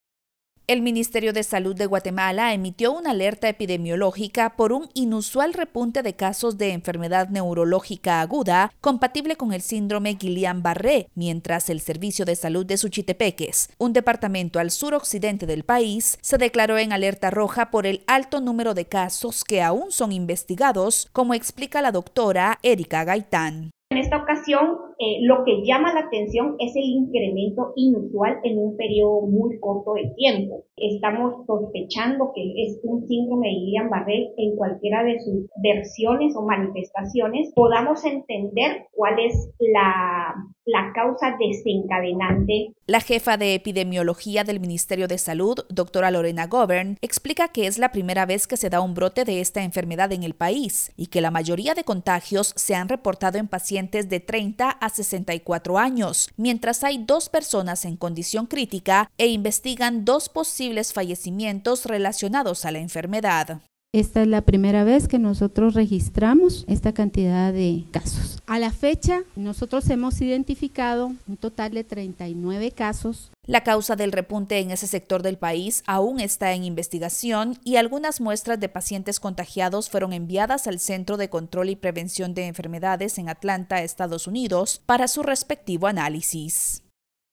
El 0.70 0.82
Ministerio 0.82 1.32
de 1.32 1.44
Salud 1.44 1.78
de 1.78 1.86
Guatemala 1.86 2.54
emitió 2.54 2.92
una 2.92 3.12
alerta 3.12 3.48
epidemiológica 3.48 4.58
por 4.58 4.74
un 4.74 4.90
inusual 4.96 5.54
repunte 5.54 6.04
de 6.04 6.18
casos 6.18 6.58
de 6.58 6.74
enfermedad 6.74 7.30
neurológica 7.30 8.20
aguda 8.20 8.74
compatible 8.82 9.38
con 9.38 9.54
el 9.54 9.62
síndrome 9.62 10.18
Guillain-Barré, 10.18 11.08
mientras 11.16 11.70
el 11.70 11.80
Servicio 11.80 12.26
de 12.26 12.36
Salud 12.36 12.66
de 12.66 12.76
Suchitepeques, 12.76 13.70
un 13.78 13.94
departamento 13.94 14.60
al 14.60 14.72
suroccidente 14.72 15.46
del 15.46 15.64
país, 15.64 16.18
se 16.22 16.38
declaró 16.38 16.78
en 16.78 16.92
alerta 16.92 17.30
roja 17.30 17.72
por 17.72 17.86
el 17.86 18.04
alto 18.06 18.42
número 18.42 18.74
de 18.74 18.88
casos 18.88 19.46
que 19.46 19.62
aún 19.62 19.94
son 19.94 20.12
investigados, 20.12 21.08
como 21.14 21.34
explica 21.34 21.82
la 21.82 21.94
doctora 21.94 22.60
Erika 22.62 23.06
Gaitán. 23.06 23.72
En 23.90 24.00
esta 24.00 24.18
ocasión, 24.18 24.87
eh, 25.00 25.20
lo 25.22 25.44
que 25.44 25.64
llama 25.64 25.94
la 25.94 26.02
atención 26.02 26.56
es 26.60 26.76
el 26.76 26.84
incremento 26.84 27.74
inusual 27.76 28.40
en 28.44 28.58
un 28.58 28.78
periodo 28.78 29.22
muy 29.22 29.60
corto 29.60 29.94
de 29.94 30.12
tiempo. 30.16 30.66
Estamos 30.76 31.46
sospechando 31.46 32.32
que 32.34 32.54
es 32.66 32.80
un 32.84 33.08
síndrome 33.08 33.48
de 33.48 33.54
Guillain-Barré 33.54 34.34
en 34.38 34.56
cualquiera 34.56 35.04
de 35.04 35.20
sus 35.20 35.50
versiones 35.62 36.36
o 36.36 36.44
manifestaciones. 36.44 37.52
Podamos 37.54 38.04
entender 38.06 38.88
cuál 38.92 39.20
es 39.20 39.52
la, 39.60 40.34
la 40.66 40.92
causa 40.94 41.38
desencadenante. 41.40 42.74
La 42.88 43.00
jefa 43.00 43.38
de 43.38 43.56
epidemiología 43.56 44.44
del 44.44 44.60
Ministerio 44.60 45.08
de 45.08 45.18
Salud, 45.18 45.58
doctora 45.70 46.12
Lorena 46.12 46.48
Govern, 46.48 46.98
explica 47.02 47.48
que 47.50 47.68
es 47.68 47.78
la 47.78 47.92
primera 47.92 48.26
vez 48.26 48.48
que 48.48 48.58
se 48.58 48.70
da 48.70 48.82
un 48.82 48.94
brote 48.94 49.26
de 49.26 49.42
esta 49.42 49.64
enfermedad 49.64 50.12
en 50.12 50.24
el 50.24 50.34
país 50.34 50.92
y 50.96 51.08
que 51.08 51.22
la 51.22 51.32
mayoría 51.32 51.74
de 51.74 51.84
contagios 51.84 52.54
se 52.56 52.76
han 52.76 52.90
reportado 52.90 53.38
en 53.38 53.48
pacientes 53.48 54.10
de 54.10 54.20
30 54.20 54.70
a 54.70 54.87
64 54.90 55.78
años, 55.78 56.30
mientras 56.38 56.84
hay 56.84 56.98
dos 56.98 57.30
personas 57.30 57.86
en 57.86 57.98
condición 57.98 58.46
crítica 58.46 59.10
e 59.18 59.28
investigan 59.28 60.06
dos 60.06 60.30
posibles 60.30 60.94
fallecimientos 60.94 61.86
relacionados 61.86 62.66
a 62.66 62.72
la 62.72 62.80
enfermedad. 62.80 63.62
Esta 63.98 64.22
es 64.22 64.28
la 64.28 64.42
primera 64.42 64.84
vez 64.84 65.08
que 65.08 65.18
nosotros 65.18 65.74
registramos 65.74 66.66
esta 66.68 66.94
cantidad 66.94 67.52
de 67.52 67.86
casos. 67.90 68.38
A 68.46 68.60
la 68.60 68.72
fecha, 68.72 69.24
nosotros 69.36 69.90
hemos 69.90 70.22
identificado 70.22 71.14
un 71.28 71.38
total 71.38 71.72
de 71.72 71.84
39 71.84 72.74
casos 72.74 73.32
la 73.48 73.64
causa 73.64 73.96
del 73.96 74.12
repunte 74.12 74.60
en 74.60 74.72
ese 74.72 74.88
sector 74.88 75.24
del 75.24 75.38
país 75.38 75.82
aún 75.88 76.20
está 76.20 76.52
en 76.52 76.66
investigación 76.66 77.58
y 77.64 77.78
algunas 77.78 78.20
muestras 78.20 78.60
de 78.60 78.68
pacientes 78.68 79.22
contagiados 79.22 79.90
fueron 79.90 80.12
enviadas 80.12 80.68
al 80.68 80.80
Centro 80.80 81.16
de 81.16 81.30
Control 81.30 81.70
y 81.70 81.78
Prevención 81.78 82.34
de 82.34 82.46
Enfermedades 82.46 83.18
en 83.18 83.30
Atlanta, 83.30 83.82
Estados 83.82 84.28
Unidos, 84.28 84.82
para 84.86 85.08
su 85.08 85.24
respectivo 85.24 85.88
análisis. 85.88 86.84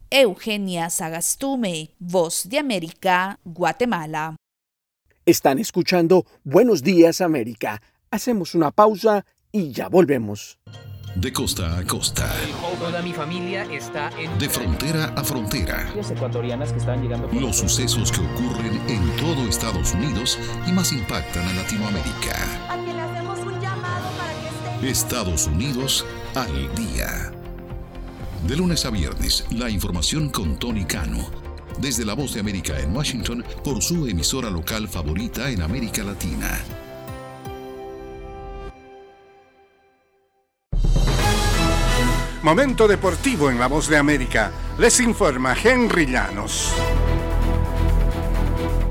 Eugenia 0.09 0.89
Sagastume, 0.89 1.91
Voz 1.99 2.49
de 2.49 2.61
América, 2.61 3.41
Guatemala. 3.45 4.37
Están 5.27 5.59
escuchando 5.59 6.27
Buenos 6.43 6.83
Días 6.83 7.23
América. 7.23 7.81
Hacemos 8.11 8.55
una 8.55 8.73
pausa 8.73 9.25
y 9.51 9.73
ya 9.73 9.89
volvemos. 9.89 10.59
De 11.17 11.33
costa 11.33 11.79
a 11.79 11.87
costa. 11.87 12.31
Toda 12.79 13.01
mi 13.01 13.15
familia 13.15 13.65
está 13.73 14.11
en... 14.19 14.39
De 14.39 14.51
frontera 14.51 15.15
a 15.17 15.25
frontera. 15.25 15.91
ecuatorianas 16.11 16.73
que 16.73 16.79
están 16.79 17.01
llegando... 17.01 17.31
Los 17.33 17.57
sucesos 17.57 18.13
que 18.13 18.21
ocurren 18.21 18.79
en 18.87 19.17
todo 19.17 19.49
Estados 19.49 19.95
Unidos 19.95 20.39
y 20.67 20.73
más 20.73 20.93
impactan 20.93 21.49
a 21.49 21.55
Latinoamérica. 21.55 22.37
A 22.69 22.77
quien 22.77 22.95
le 22.95 23.03
hacemos 23.03 23.39
un 23.39 23.59
llamado 23.63 24.11
para 24.19 24.33
que 24.43 24.81
esté... 24.83 24.91
Estados 24.91 25.47
Unidos 25.47 26.05
al 26.35 26.75
día. 26.75 27.33
De 28.47 28.57
lunes 28.57 28.85
a 28.85 28.91
viernes, 28.91 29.47
la 29.51 29.71
información 29.71 30.29
con 30.29 30.59
Tony 30.59 30.85
Cano. 30.85 31.44
Desde 31.79 32.05
la 32.05 32.15
voz 32.15 32.35
de 32.35 32.41
América 32.41 32.79
en 32.81 32.95
Washington 32.95 33.45
por 33.63 33.83
su 33.83 34.07
emisora 34.07 34.51
local 34.51 34.89
favorita 34.89 35.51
en 35.51 35.63
América 35.63 36.03
Latina. 36.03 36.61
Momento 42.45 42.87
deportivo 42.87 43.51
en 43.51 43.59
La 43.59 43.69
Voz 43.69 43.89
de 43.89 43.97
América. 43.97 44.53
Les 44.79 45.01
informa 45.01 45.55
Henry 45.55 46.05
Llanos. 46.05 46.75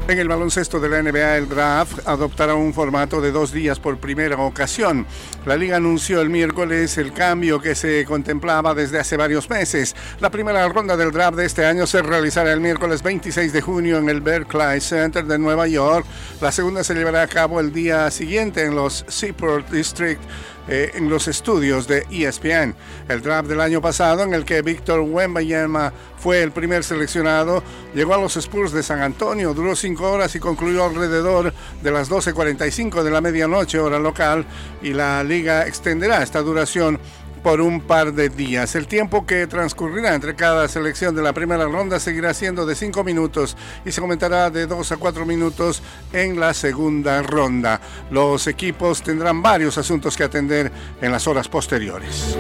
En 0.06 0.20
el 0.20 0.28
baloncesto 0.28 0.82
de 0.82 0.90
la 0.90 1.02
NBA, 1.02 1.38
el 1.38 1.48
draft 1.48 2.06
adoptará 2.06 2.56
un 2.56 2.74
formato 2.74 3.22
de 3.22 3.32
dos 3.32 3.54
días 3.54 3.80
por 3.80 4.00
primera 4.00 4.36
ocasión. 4.36 5.08
La 5.46 5.56
liga 5.56 5.78
anunció 5.78 6.20
el 6.20 6.30
miércoles 6.30 6.98
el 6.98 7.14
cambio 7.14 7.62
que 7.62 7.74
se 7.74 8.04
contemplaba 8.04 8.76
desde 8.76 9.00
hace 9.00 9.16
varios 9.16 9.50
meses. 9.50 9.96
La 10.20 10.30
primera 10.30 10.68
ronda 10.68 10.98
del 10.98 11.14
draft 11.14 11.38
de 11.38 11.46
este 11.46 11.66
año 11.66 11.88
se 11.88 12.02
realizará 12.02 12.52
el 12.52 12.60
miércoles 12.60 13.02
26 13.02 13.54
de 13.54 13.62
junio 13.62 13.98
en 13.98 14.10
el 14.10 14.20
Berkeley 14.20 14.82
Center 14.82 15.24
de 15.24 15.40
Nueva 15.40 15.68
York. 15.68 16.06
La 16.42 16.52
segunda 16.52 16.84
se 16.84 16.96
llevará 16.96 17.22
a 17.22 17.28
cabo 17.28 17.62
el 17.62 17.72
día 17.72 18.12
siguiente 18.12 18.66
en 18.66 18.76
los 18.76 19.06
Seaport 19.08 19.70
District 19.70 20.22
eh, 20.68 20.92
en 20.96 21.10
los 21.10 21.28
estudios 21.28 21.88
de 21.88 22.06
ESPN. 22.10 22.76
El 23.10 23.22
draft 23.22 23.50
del 23.50 23.62
año 23.62 23.82
pasado, 23.82 24.24
en 24.24 24.34
el 24.34 24.46
que 24.46 24.62
Víctor 24.62 25.02
Wembanyama 25.02 25.92
fue 26.18 26.42
el 26.42 26.52
primer 26.52 26.84
seleccionado, 26.84 27.64
llegó 27.94 28.14
a 28.14 28.18
los 28.18 28.38
Spurs 28.38 28.72
de 28.72 28.82
San 28.82 29.02
Antonio, 29.02 29.54
duró 29.54 29.76
cinco 29.76 30.10
horas 30.10 30.34
y 30.36 30.40
concluyó 30.40 30.86
alrededor 30.86 31.54
de 31.82 31.92
las 31.92 32.10
12.45 32.10 33.04
de 33.04 33.12
la 33.12 33.20
medianoche 33.20 33.80
hora 33.80 34.00
local 34.00 34.46
y 34.82 34.94
la 34.94 35.24
liga 35.24 35.68
extenderá 35.68 36.24
esta 36.24 36.42
duración 36.42 37.00
por 37.44 37.62
un 37.62 37.82
par 37.82 38.14
de 38.14 38.30
días. 38.30 38.76
El 38.76 38.88
tiempo 38.88 39.26
que 39.26 39.46
transcurrirá 39.48 40.16
entre 40.16 40.36
cada 40.36 40.68
selección 40.68 41.16
de 41.16 41.22
la 41.22 41.34
primera 41.34 41.66
ronda 41.66 42.00
seguirá 42.00 42.34
siendo 42.34 42.66
de 42.66 42.76
5 42.76 43.04
minutos 43.04 43.58
y 43.86 43.92
se 43.92 44.02
aumentará 44.02 44.50
de 44.50 44.66
2 44.66 44.94
a 44.94 44.98
4 44.98 45.26
minutos 45.26 45.84
en 46.14 46.40
la 46.40 46.54
segunda 46.54 47.22
ronda. 47.22 47.82
Los 48.10 48.48
equipos 48.48 49.04
tendrán 49.04 49.42
varios 49.42 49.78
asuntos 49.78 50.16
que 50.16 50.24
atender 50.24 50.72
en 51.02 51.12
las 51.12 51.28
horas 51.28 51.50
posteriores. 51.50 52.38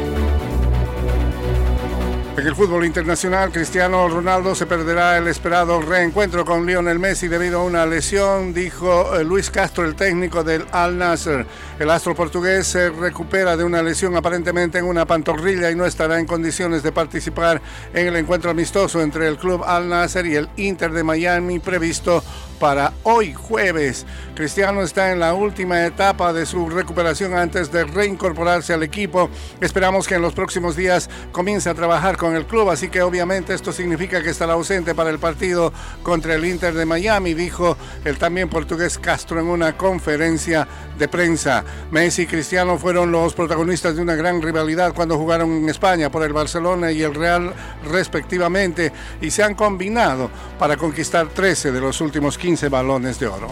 En 2.35 2.47
el 2.47 2.55
fútbol 2.55 2.83
internacional, 2.83 3.51
Cristiano 3.51 4.09
Ronaldo 4.09 4.55
se 4.55 4.65
perderá 4.65 5.19
el 5.19 5.27
esperado 5.27 5.79
reencuentro 5.79 6.43
con 6.43 6.65
Lionel 6.65 6.97
Messi 6.97 7.27
debido 7.27 7.59
a 7.59 7.63
una 7.63 7.85
lesión, 7.85 8.55
dijo 8.55 9.15
eh, 9.15 9.23
Luis 9.23 9.51
Castro, 9.51 9.85
el 9.85 9.93
técnico 9.93 10.43
del 10.43 10.65
Al 10.71 10.97
Nasser. 10.97 11.45
El 11.77 11.91
astro 11.91 12.15
portugués 12.15 12.65
se 12.65 12.89
recupera 12.89 13.55
de 13.55 13.63
una 13.63 13.83
lesión 13.83 14.15
aparentemente 14.15 14.79
en 14.79 14.85
una 14.85 15.05
pantorrilla 15.05 15.69
y 15.69 15.75
no 15.75 15.85
estará 15.85 16.19
en 16.19 16.25
condiciones 16.25 16.81
de 16.81 16.91
participar 16.91 17.61
en 17.93 18.07
el 18.07 18.15
encuentro 18.15 18.49
amistoso 18.49 18.99
entre 18.99 19.27
el 19.27 19.37
club 19.37 19.63
Al 19.63 19.87
Nasser 19.87 20.25
y 20.25 20.35
el 20.35 20.49
Inter 20.57 20.91
de 20.91 21.03
Miami 21.03 21.59
previsto 21.59 22.23
para 22.59 22.93
hoy 23.03 23.33
jueves. 23.33 24.05
Cristiano 24.35 24.81
está 24.81 25.11
en 25.11 25.19
la 25.19 25.33
última 25.33 25.85
etapa 25.85 26.33
de 26.33 26.45
su 26.45 26.69
recuperación 26.69 27.33
antes 27.33 27.71
de 27.71 27.83
reincorporarse 27.83 28.73
al 28.73 28.83
equipo. 28.83 29.29
Esperamos 29.61 30.07
que 30.07 30.15
en 30.15 30.21
los 30.21 30.33
próximos 30.33 30.75
días 30.75 31.09
comience 31.31 31.69
a 31.69 31.75
trabajar 31.75 32.17
con 32.17 32.35
el 32.35 32.45
club, 32.45 32.69
así 32.69 32.89
que 32.89 33.01
obviamente 33.01 33.53
esto 33.53 33.71
significa 33.71 34.23
que 34.23 34.29
estará 34.29 34.53
ausente 34.53 34.95
para 34.95 35.09
el 35.09 35.19
partido 35.19 35.73
contra 36.01 36.35
el 36.35 36.45
Inter 36.45 36.73
de 36.73 36.85
Miami, 36.85 37.33
dijo 37.33 37.77
el 38.05 38.17
también 38.17 38.49
portugués 38.49 38.97
Castro 38.97 39.39
en 39.39 39.47
una 39.47 39.77
conferencia 39.77 40.67
de 40.97 41.07
prensa. 41.07 41.63
Messi 41.91 42.23
y 42.23 42.27
Cristiano 42.27 42.77
fueron 42.77 43.11
los 43.11 43.33
protagonistas 43.33 43.95
de 43.95 44.01
una 44.01 44.15
gran 44.15 44.41
rivalidad 44.41 44.93
cuando 44.93 45.17
jugaron 45.17 45.51
en 45.51 45.69
España 45.69 46.09
por 46.09 46.23
el 46.23 46.33
Barcelona 46.33 46.91
y 46.91 47.01
el 47.01 47.13
Real 47.13 47.53
respectivamente 47.89 48.91
y 49.21 49.31
se 49.31 49.43
han 49.43 49.55
combinado 49.55 50.29
para 50.57 50.77
conquistar 50.77 51.27
13 51.27 51.71
de 51.71 51.81
los 51.81 51.99
últimos 52.01 52.37
15 52.37 52.52
balones 52.69 53.19
de 53.19 53.27
oro. 53.27 53.49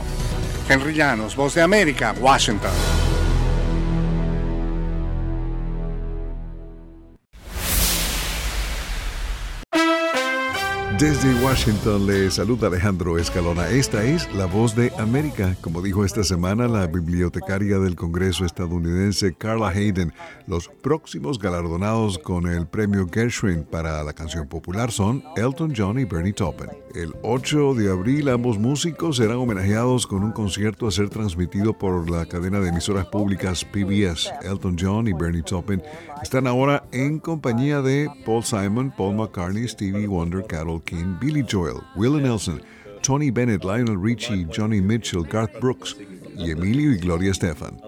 Henry 0.69 0.93
Llanos, 0.93 1.35
Voz 1.35 1.55
de 1.55 1.61
América, 1.61 2.13
Washington. 2.19 3.11
Desde 11.01 11.33
Washington 11.43 12.05
le 12.05 12.29
saluda 12.29 12.67
Alejandro 12.67 13.17
Escalona. 13.17 13.67
Esta 13.69 14.03
es 14.03 14.31
la 14.35 14.45
voz 14.45 14.75
de 14.75 14.91
América. 14.99 15.57
Como 15.59 15.81
dijo 15.81 16.05
esta 16.05 16.23
semana 16.23 16.67
la 16.67 16.85
bibliotecaria 16.85 17.79
del 17.79 17.95
Congreso 17.95 18.45
estadounidense 18.45 19.33
Carla 19.33 19.69
Hayden, 19.69 20.13
los 20.45 20.67
próximos 20.67 21.39
galardonados 21.39 22.19
con 22.19 22.45
el 22.45 22.67
premio 22.67 23.07
Gershwin 23.11 23.63
para 23.63 24.03
la 24.03 24.13
canción 24.13 24.47
popular 24.47 24.91
son 24.91 25.23
Elton 25.35 25.73
John 25.75 25.97
y 25.97 26.05
Bernie 26.05 26.33
Taupin. 26.33 26.69
El 26.93 27.15
8 27.23 27.73
de 27.73 27.89
abril 27.89 28.29
ambos 28.29 28.59
músicos 28.59 29.17
serán 29.17 29.37
homenajeados 29.37 30.05
con 30.05 30.23
un 30.23 30.33
concierto 30.33 30.87
a 30.87 30.91
ser 30.91 31.09
transmitido 31.09 31.75
por 31.75 32.11
la 32.11 32.27
cadena 32.27 32.59
de 32.59 32.69
emisoras 32.69 33.07
públicas 33.07 33.65
PBS. 33.65 34.31
Elton 34.43 34.75
John 34.79 35.07
y 35.07 35.13
Bernie 35.13 35.41
Taupin 35.41 35.81
están 36.21 36.45
ahora 36.45 36.83
en 36.91 37.17
compañía 37.17 37.81
de 37.81 38.07
Paul 38.23 38.43
Simon, 38.43 38.93
Paul 38.95 39.15
McCartney, 39.15 39.67
Stevie 39.67 40.05
Wonder, 40.05 40.45
Carol 40.45 40.83
Billy 41.19 41.45
Joel, 41.49 41.82
Willie 41.95 42.21
Nelson, 42.21 42.62
Tony 43.01 43.32
Bennett, 43.32 43.63
Lionel 43.63 43.97
Richie, 43.97 44.45
Johnny 44.56 44.82
Mitchell, 44.82 45.23
Garth 45.23 45.60
Brooks 45.60 45.97
y 46.38 46.51
Emilio 46.51 46.91
y 46.91 46.97
Gloria 46.97 47.34
Stefan. 47.34 47.80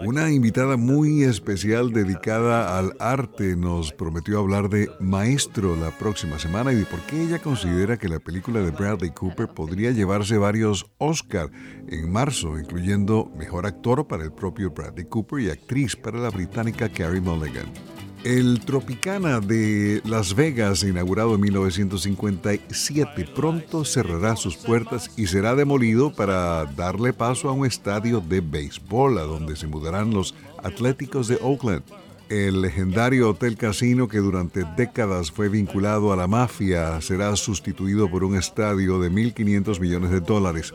Una 0.00 0.30
invitada 0.30 0.76
muy 0.76 1.22
especial 1.22 1.92
dedicada 1.92 2.78
al 2.78 2.94
arte 2.98 3.56
nos 3.56 3.92
prometió 3.92 4.40
hablar 4.40 4.68
de 4.68 4.90
Maestro 5.00 5.76
la 5.76 5.92
próxima 5.92 6.38
semana 6.38 6.72
y 6.72 6.76
de 6.76 6.84
por 6.84 7.00
qué 7.02 7.22
ella 7.22 7.38
considera 7.38 7.96
que 7.96 8.08
la 8.08 8.18
película 8.18 8.60
de 8.60 8.70
Bradley 8.70 9.10
Cooper 9.10 9.48
podría 9.48 9.92
llevarse 9.92 10.36
varios 10.36 10.84
Oscar 10.98 11.50
en 11.88 12.10
marzo, 12.12 12.58
incluyendo 12.58 13.30
Mejor 13.38 13.66
Actor 13.66 14.06
para 14.06 14.24
el 14.24 14.32
propio 14.32 14.72
Bradley 14.72 15.06
Cooper 15.06 15.40
y 15.40 15.50
Actriz 15.50 15.96
para 15.96 16.18
la 16.18 16.30
británica 16.30 16.88
Carrie 16.88 17.20
Mulligan. 17.20 17.93
El 18.24 18.60
Tropicana 18.60 19.38
de 19.40 20.00
Las 20.06 20.34
Vegas, 20.34 20.82
inaugurado 20.82 21.34
en 21.34 21.42
1957, 21.42 23.28
pronto 23.36 23.84
cerrará 23.84 24.34
sus 24.36 24.56
puertas 24.56 25.10
y 25.18 25.26
será 25.26 25.54
demolido 25.54 26.10
para 26.10 26.64
darle 26.64 27.12
paso 27.12 27.50
a 27.50 27.52
un 27.52 27.66
estadio 27.66 28.22
de 28.22 28.40
béisbol, 28.40 29.18
a 29.18 29.24
donde 29.24 29.56
se 29.56 29.66
mudarán 29.66 30.14
los 30.14 30.34
Atléticos 30.62 31.28
de 31.28 31.38
Oakland. 31.42 31.82
El 32.30 32.62
legendario 32.62 33.28
Hotel 33.28 33.58
Casino, 33.58 34.08
que 34.08 34.18
durante 34.18 34.64
décadas 34.74 35.30
fue 35.30 35.50
vinculado 35.50 36.10
a 36.10 36.16
la 36.16 36.26
mafia, 36.26 36.98
será 37.02 37.36
sustituido 37.36 38.10
por 38.10 38.24
un 38.24 38.38
estadio 38.38 38.98
de 39.00 39.10
1.500 39.10 39.78
millones 39.80 40.10
de 40.10 40.20
dólares. 40.20 40.72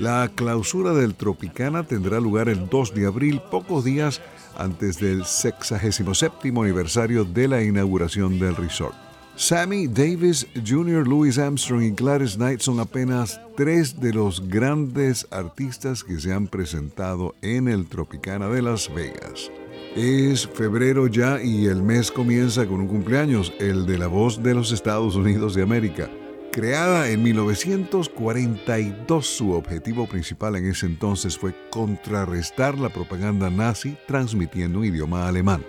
La 0.00 0.30
clausura 0.34 0.94
del 0.94 1.14
Tropicana 1.14 1.82
tendrá 1.82 2.20
lugar 2.20 2.48
el 2.48 2.70
2 2.70 2.94
de 2.94 3.04
abril, 3.04 3.42
pocos 3.50 3.84
días 3.84 4.22
antes 4.56 4.98
del 4.98 5.26
67 5.26 6.48
aniversario 6.48 7.26
de 7.26 7.46
la 7.46 7.62
inauguración 7.62 8.38
del 8.38 8.56
resort. 8.56 8.94
Sammy 9.36 9.88
Davis 9.88 10.46
Jr., 10.66 11.06
Louis 11.06 11.38
Armstrong 11.38 11.82
y 11.82 11.90
Gladys 11.90 12.36
Knight 12.36 12.60
son 12.60 12.80
apenas 12.80 13.42
tres 13.58 14.00
de 14.00 14.14
los 14.14 14.48
grandes 14.48 15.26
artistas 15.30 16.02
que 16.02 16.18
se 16.18 16.32
han 16.32 16.46
presentado 16.46 17.34
en 17.42 17.68
el 17.68 17.86
Tropicana 17.86 18.48
de 18.48 18.62
Las 18.62 18.90
Vegas. 18.94 19.50
Es 19.94 20.48
febrero 20.48 21.08
ya 21.08 21.42
y 21.42 21.66
el 21.66 21.82
mes 21.82 22.10
comienza 22.10 22.66
con 22.66 22.80
un 22.80 22.88
cumpleaños, 22.88 23.52
el 23.60 23.84
de 23.84 23.98
la 23.98 24.06
voz 24.06 24.42
de 24.42 24.54
los 24.54 24.72
Estados 24.72 25.14
Unidos 25.14 25.54
de 25.54 25.62
América. 25.62 26.08
Creada 26.52 27.08
en 27.08 27.22
1942, 27.22 29.24
su 29.24 29.52
objetivo 29.52 30.08
principal 30.08 30.56
en 30.56 30.66
ese 30.66 30.86
entonces 30.86 31.38
fue 31.38 31.54
contrarrestar 31.70 32.76
la 32.76 32.88
propaganda 32.88 33.50
nazi 33.50 33.96
transmitiendo 34.08 34.80
un 34.80 34.86
idioma 34.86 35.28
alemán. 35.28 35.64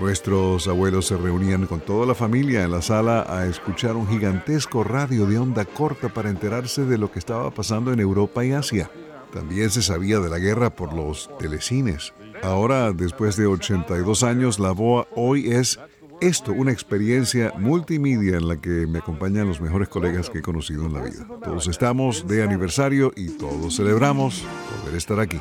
Nuestros 0.00 0.68
abuelos 0.68 1.04
se 1.06 1.18
reunían 1.18 1.66
con 1.66 1.80
toda 1.80 2.06
la 2.06 2.14
familia 2.14 2.64
en 2.64 2.70
la 2.70 2.80
sala 2.80 3.26
a 3.28 3.46
escuchar 3.46 3.94
un 3.94 4.08
gigantesco 4.08 4.84
radio 4.84 5.26
de 5.26 5.38
onda 5.38 5.66
corta 5.66 6.08
para 6.08 6.30
enterarse 6.30 6.86
de 6.86 6.96
lo 6.96 7.12
que 7.12 7.18
estaba 7.18 7.50
pasando 7.50 7.92
en 7.92 8.00
Europa 8.00 8.42
y 8.42 8.52
Asia. 8.52 8.90
También 9.34 9.68
se 9.68 9.82
sabía 9.82 10.18
de 10.18 10.30
la 10.30 10.38
guerra 10.38 10.70
por 10.70 10.94
los 10.94 11.28
telecines. 11.38 12.14
Ahora, 12.42 12.92
después 12.92 13.36
de 13.36 13.46
82 13.46 14.22
años, 14.22 14.58
la 14.58 14.72
BOA 14.72 15.08
hoy 15.14 15.52
es 15.52 15.78
esto, 16.20 16.52
una 16.52 16.72
experiencia 16.72 17.52
multimedia 17.58 18.36
en 18.36 18.48
la 18.48 18.60
que 18.60 18.86
me 18.86 18.98
acompañan 18.98 19.48
los 19.48 19.60
mejores 19.60 19.88
colegas 19.88 20.30
que 20.30 20.38
he 20.38 20.42
conocido 20.42 20.86
en 20.86 20.94
la 20.94 21.02
vida. 21.02 21.26
Todos 21.42 21.66
estamos 21.68 22.26
de 22.26 22.42
aniversario 22.42 23.12
y 23.16 23.28
todos 23.30 23.76
celebramos 23.76 24.44
poder 24.80 24.96
estar 24.96 25.20
aquí. 25.20 25.40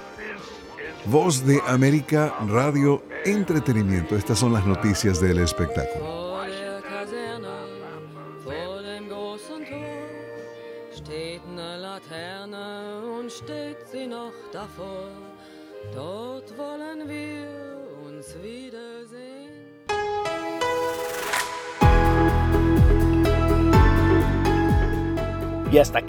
Voz 1.06 1.46
de 1.46 1.62
América, 1.68 2.36
radio, 2.48 3.04
entretenimiento. 3.26 4.16
Estas 4.16 4.40
son 4.40 4.54
las 4.54 4.66
noticias 4.66 5.22
del 5.22 5.40
espectáculo. 5.40 6.25